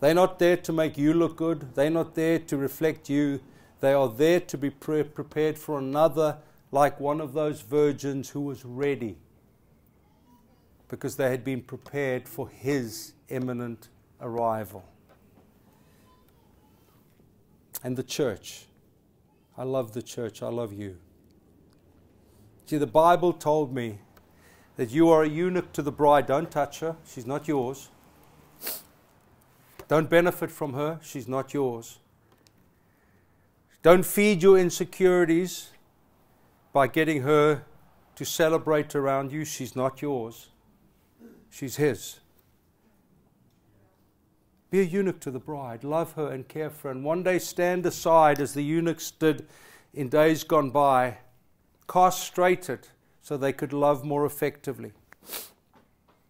They're 0.00 0.14
not 0.14 0.38
there 0.38 0.56
to 0.58 0.72
make 0.72 0.96
you 0.96 1.12
look 1.12 1.36
good, 1.36 1.74
they're 1.74 1.90
not 1.90 2.14
there 2.14 2.38
to 2.38 2.56
reflect 2.56 3.08
you. 3.10 3.40
They 3.80 3.92
are 3.94 4.08
there 4.08 4.40
to 4.40 4.58
be 4.58 4.68
pre- 4.68 5.02
prepared 5.02 5.58
for 5.58 5.78
another, 5.78 6.36
like 6.70 7.00
one 7.00 7.20
of 7.20 7.32
those 7.32 7.62
virgins 7.62 8.28
who 8.28 8.42
was 8.42 8.64
ready 8.64 9.16
because 10.88 11.16
they 11.16 11.30
had 11.30 11.44
been 11.44 11.62
prepared 11.62 12.28
for 12.28 12.48
his 12.48 13.14
imminent 13.28 13.88
arrival 14.20 14.84
and 17.82 17.96
the 17.96 18.02
church. 18.02 18.66
I 19.56 19.64
love 19.64 19.92
the 19.92 20.02
church. 20.02 20.42
I 20.42 20.48
love 20.48 20.72
you. 20.72 20.96
See, 22.66 22.78
the 22.78 22.86
Bible 22.86 23.32
told 23.32 23.74
me 23.74 23.98
that 24.76 24.90
you 24.90 25.10
are 25.10 25.24
a 25.24 25.28
eunuch 25.28 25.72
to 25.72 25.82
the 25.82 25.92
bride. 25.92 26.26
Don't 26.26 26.50
touch 26.50 26.80
her, 26.80 26.96
she's 27.04 27.26
not 27.26 27.48
yours. 27.48 27.88
Don't 29.88 30.08
benefit 30.08 30.50
from 30.50 30.74
her, 30.74 31.00
she's 31.02 31.26
not 31.26 31.52
yours. 31.52 31.98
Don't 33.82 34.06
feed 34.06 34.42
your 34.42 34.56
insecurities 34.56 35.70
by 36.72 36.86
getting 36.86 37.22
her 37.22 37.64
to 38.14 38.24
celebrate 38.24 38.94
around 38.94 39.32
you, 39.32 39.44
she's 39.44 39.74
not 39.74 40.00
yours. 40.00 40.48
She's 41.50 41.76
his. 41.76 42.20
Be 44.70 44.80
a 44.80 44.84
eunuch 44.84 45.18
to 45.20 45.32
the 45.32 45.40
bride, 45.40 45.82
love 45.82 46.12
her 46.12 46.30
and 46.30 46.46
care 46.46 46.70
for 46.70 46.88
her, 46.88 46.92
and 46.92 47.04
one 47.04 47.24
day 47.24 47.40
stand 47.40 47.84
aside 47.86 48.40
as 48.40 48.54
the 48.54 48.62
eunuchs 48.62 49.10
did 49.10 49.48
in 49.92 50.08
days 50.08 50.44
gone 50.44 50.70
by, 50.70 51.18
castrated 51.88 52.86
so 53.20 53.36
they 53.36 53.52
could 53.52 53.72
love 53.72 54.04
more 54.04 54.24
effectively. 54.24 54.92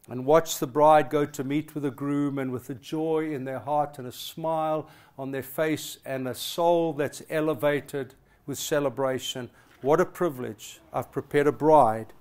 and 0.09 0.27
watch 0.27 0.59
the 0.59 0.67
bride 0.67 1.09
go 1.09 1.25
to 1.25 1.45
meet 1.45 1.73
with 1.73 1.85
the 1.85 1.91
groom 1.91 2.39
and 2.39 2.51
with 2.51 2.69
a 2.69 2.75
joy 2.75 3.33
in 3.33 3.45
their 3.45 3.61
heart 3.61 3.97
and 3.97 4.09
a 4.09 4.13
smile 4.13 4.89
on 5.17 5.31
their 5.31 5.43
face 5.43 5.99
and 6.05 6.27
a 6.27 6.35
soul 6.35 6.93
that's 6.93 7.23
elevated 7.31 8.15
with 8.45 8.59
celebration. 8.59 9.49
What 9.83 10.01
a 10.01 10.05
privilege. 10.05 10.81
I've 10.93 11.13
prepared 11.13 11.47
a 11.47 11.53
bride 11.53 12.13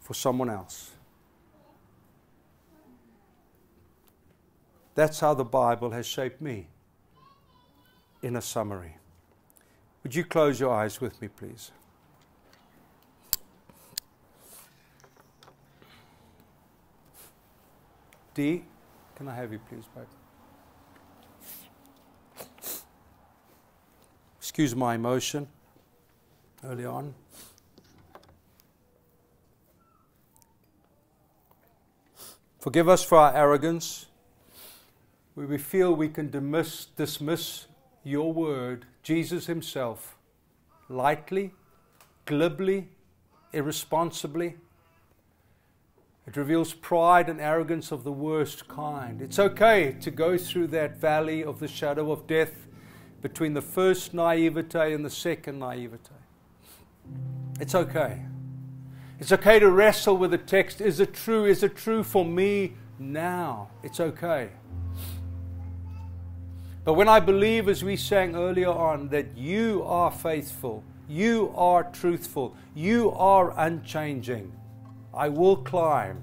for 0.00 0.14
someone 0.14 0.50
else. 0.50 0.90
That's 4.98 5.20
how 5.20 5.32
the 5.32 5.44
Bible 5.44 5.92
has 5.92 6.06
shaped 6.06 6.42
me 6.42 6.66
in 8.20 8.34
a 8.34 8.42
summary. 8.42 8.96
Would 10.02 10.12
you 10.12 10.24
close 10.24 10.58
your 10.58 10.74
eyes 10.74 11.00
with 11.00 11.22
me, 11.22 11.28
please? 11.28 11.70
D, 18.34 18.64
can 19.14 19.28
I 19.28 19.36
have 19.36 19.52
you, 19.52 19.60
please, 19.68 19.84
babe? 19.94 20.04
Excuse 24.38 24.74
my 24.74 24.96
emotion 24.96 25.46
early 26.64 26.84
on. 26.84 27.14
Forgive 32.58 32.88
us 32.88 33.04
for 33.04 33.18
our 33.18 33.32
arrogance, 33.32 34.07
where 35.38 35.46
we 35.46 35.56
feel 35.56 35.94
we 35.94 36.08
can 36.08 36.28
dismiss, 36.30 36.86
dismiss 36.96 37.66
your 38.02 38.32
word, 38.32 38.86
Jesus 39.04 39.46
Himself, 39.46 40.18
lightly, 40.88 41.54
glibly, 42.24 42.88
irresponsibly. 43.52 44.56
It 46.26 46.36
reveals 46.36 46.74
pride 46.74 47.28
and 47.28 47.40
arrogance 47.40 47.92
of 47.92 48.02
the 48.02 48.10
worst 48.10 48.66
kind. 48.66 49.22
It's 49.22 49.38
okay 49.38 49.94
to 50.00 50.10
go 50.10 50.36
through 50.36 50.66
that 50.68 50.96
valley 50.96 51.44
of 51.44 51.60
the 51.60 51.68
shadow 51.68 52.10
of 52.10 52.26
death 52.26 52.66
between 53.22 53.54
the 53.54 53.62
first 53.62 54.12
naivete 54.12 54.92
and 54.92 55.04
the 55.04 55.10
second 55.10 55.60
naivete. 55.60 56.10
It's 57.60 57.76
okay. 57.76 58.22
It's 59.20 59.30
okay 59.30 59.60
to 59.60 59.70
wrestle 59.70 60.16
with 60.16 60.32
the 60.32 60.38
text. 60.38 60.80
Is 60.80 60.98
it 60.98 61.14
true? 61.14 61.44
Is 61.44 61.62
it 61.62 61.76
true 61.76 62.02
for 62.02 62.24
me 62.24 62.72
now? 62.98 63.68
It's 63.84 64.00
okay. 64.00 64.48
But 66.88 66.94
when 66.94 67.06
I 67.06 67.20
believe, 67.20 67.68
as 67.68 67.84
we 67.84 67.96
sang 67.96 68.34
earlier 68.34 68.70
on, 68.70 69.10
that 69.10 69.36
you 69.36 69.82
are 69.84 70.10
faithful, 70.10 70.82
you 71.06 71.52
are 71.54 71.82
truthful, 71.82 72.56
you 72.74 73.10
are 73.10 73.52
unchanging, 73.58 74.50
I 75.12 75.28
will 75.28 75.58
climb 75.58 76.22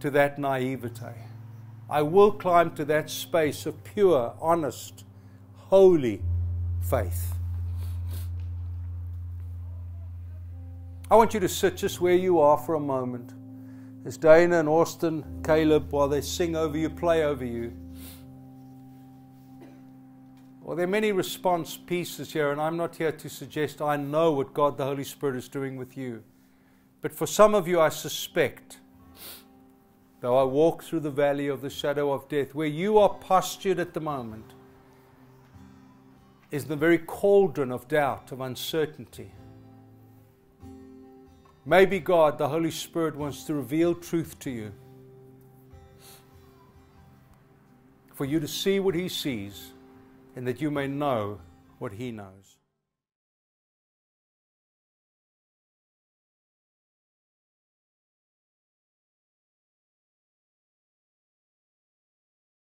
to 0.00 0.08
that 0.12 0.38
naivete. 0.38 1.12
I 1.90 2.00
will 2.00 2.32
climb 2.32 2.74
to 2.76 2.86
that 2.86 3.10
space 3.10 3.66
of 3.66 3.84
pure, 3.84 4.32
honest, 4.40 5.04
holy 5.56 6.22
faith. 6.80 7.34
I 11.10 11.16
want 11.16 11.34
you 11.34 11.40
to 11.40 11.50
sit 11.50 11.76
just 11.76 12.00
where 12.00 12.14
you 12.14 12.40
are 12.40 12.56
for 12.56 12.76
a 12.76 12.80
moment. 12.80 13.34
As 14.06 14.16
Dana 14.16 14.58
and 14.58 14.70
Austin, 14.70 15.42
Caleb, 15.44 15.92
while 15.92 16.08
they 16.08 16.22
sing 16.22 16.56
over 16.56 16.78
you, 16.78 16.88
play 16.88 17.24
over 17.24 17.44
you. 17.44 17.74
Well, 20.70 20.76
there 20.76 20.84
are 20.84 20.88
many 20.88 21.10
response 21.10 21.76
pieces 21.76 22.32
here, 22.32 22.52
and 22.52 22.60
I'm 22.60 22.76
not 22.76 22.94
here 22.94 23.10
to 23.10 23.28
suggest 23.28 23.82
I 23.82 23.96
know 23.96 24.30
what 24.30 24.54
God 24.54 24.76
the 24.76 24.84
Holy 24.84 25.02
Spirit 25.02 25.34
is 25.34 25.48
doing 25.48 25.76
with 25.76 25.96
you. 25.96 26.22
But 27.00 27.12
for 27.12 27.26
some 27.26 27.56
of 27.56 27.66
you, 27.66 27.80
I 27.80 27.88
suspect, 27.88 28.78
though 30.20 30.38
I 30.38 30.44
walk 30.44 30.84
through 30.84 31.00
the 31.00 31.10
valley 31.10 31.48
of 31.48 31.60
the 31.60 31.70
shadow 31.70 32.12
of 32.12 32.28
death, 32.28 32.54
where 32.54 32.68
you 32.68 32.98
are 32.98 33.08
postured 33.08 33.80
at 33.80 33.94
the 33.94 34.00
moment, 34.00 34.44
is 36.52 36.66
the 36.66 36.76
very 36.76 36.98
cauldron 36.98 37.72
of 37.72 37.88
doubt, 37.88 38.30
of 38.30 38.40
uncertainty. 38.40 39.32
Maybe 41.66 41.98
God, 41.98 42.38
the 42.38 42.48
Holy 42.48 42.70
Spirit, 42.70 43.16
wants 43.16 43.42
to 43.46 43.54
reveal 43.54 43.92
truth 43.92 44.38
to 44.38 44.50
you. 44.52 44.72
For 48.14 48.24
you 48.24 48.38
to 48.38 48.46
see 48.46 48.78
what 48.78 48.94
He 48.94 49.08
sees 49.08 49.72
and 50.40 50.48
that 50.48 50.62
you 50.62 50.70
may 50.70 50.86
know 50.86 51.38
what 51.80 51.92
he 51.92 52.10
knows. 52.10 52.59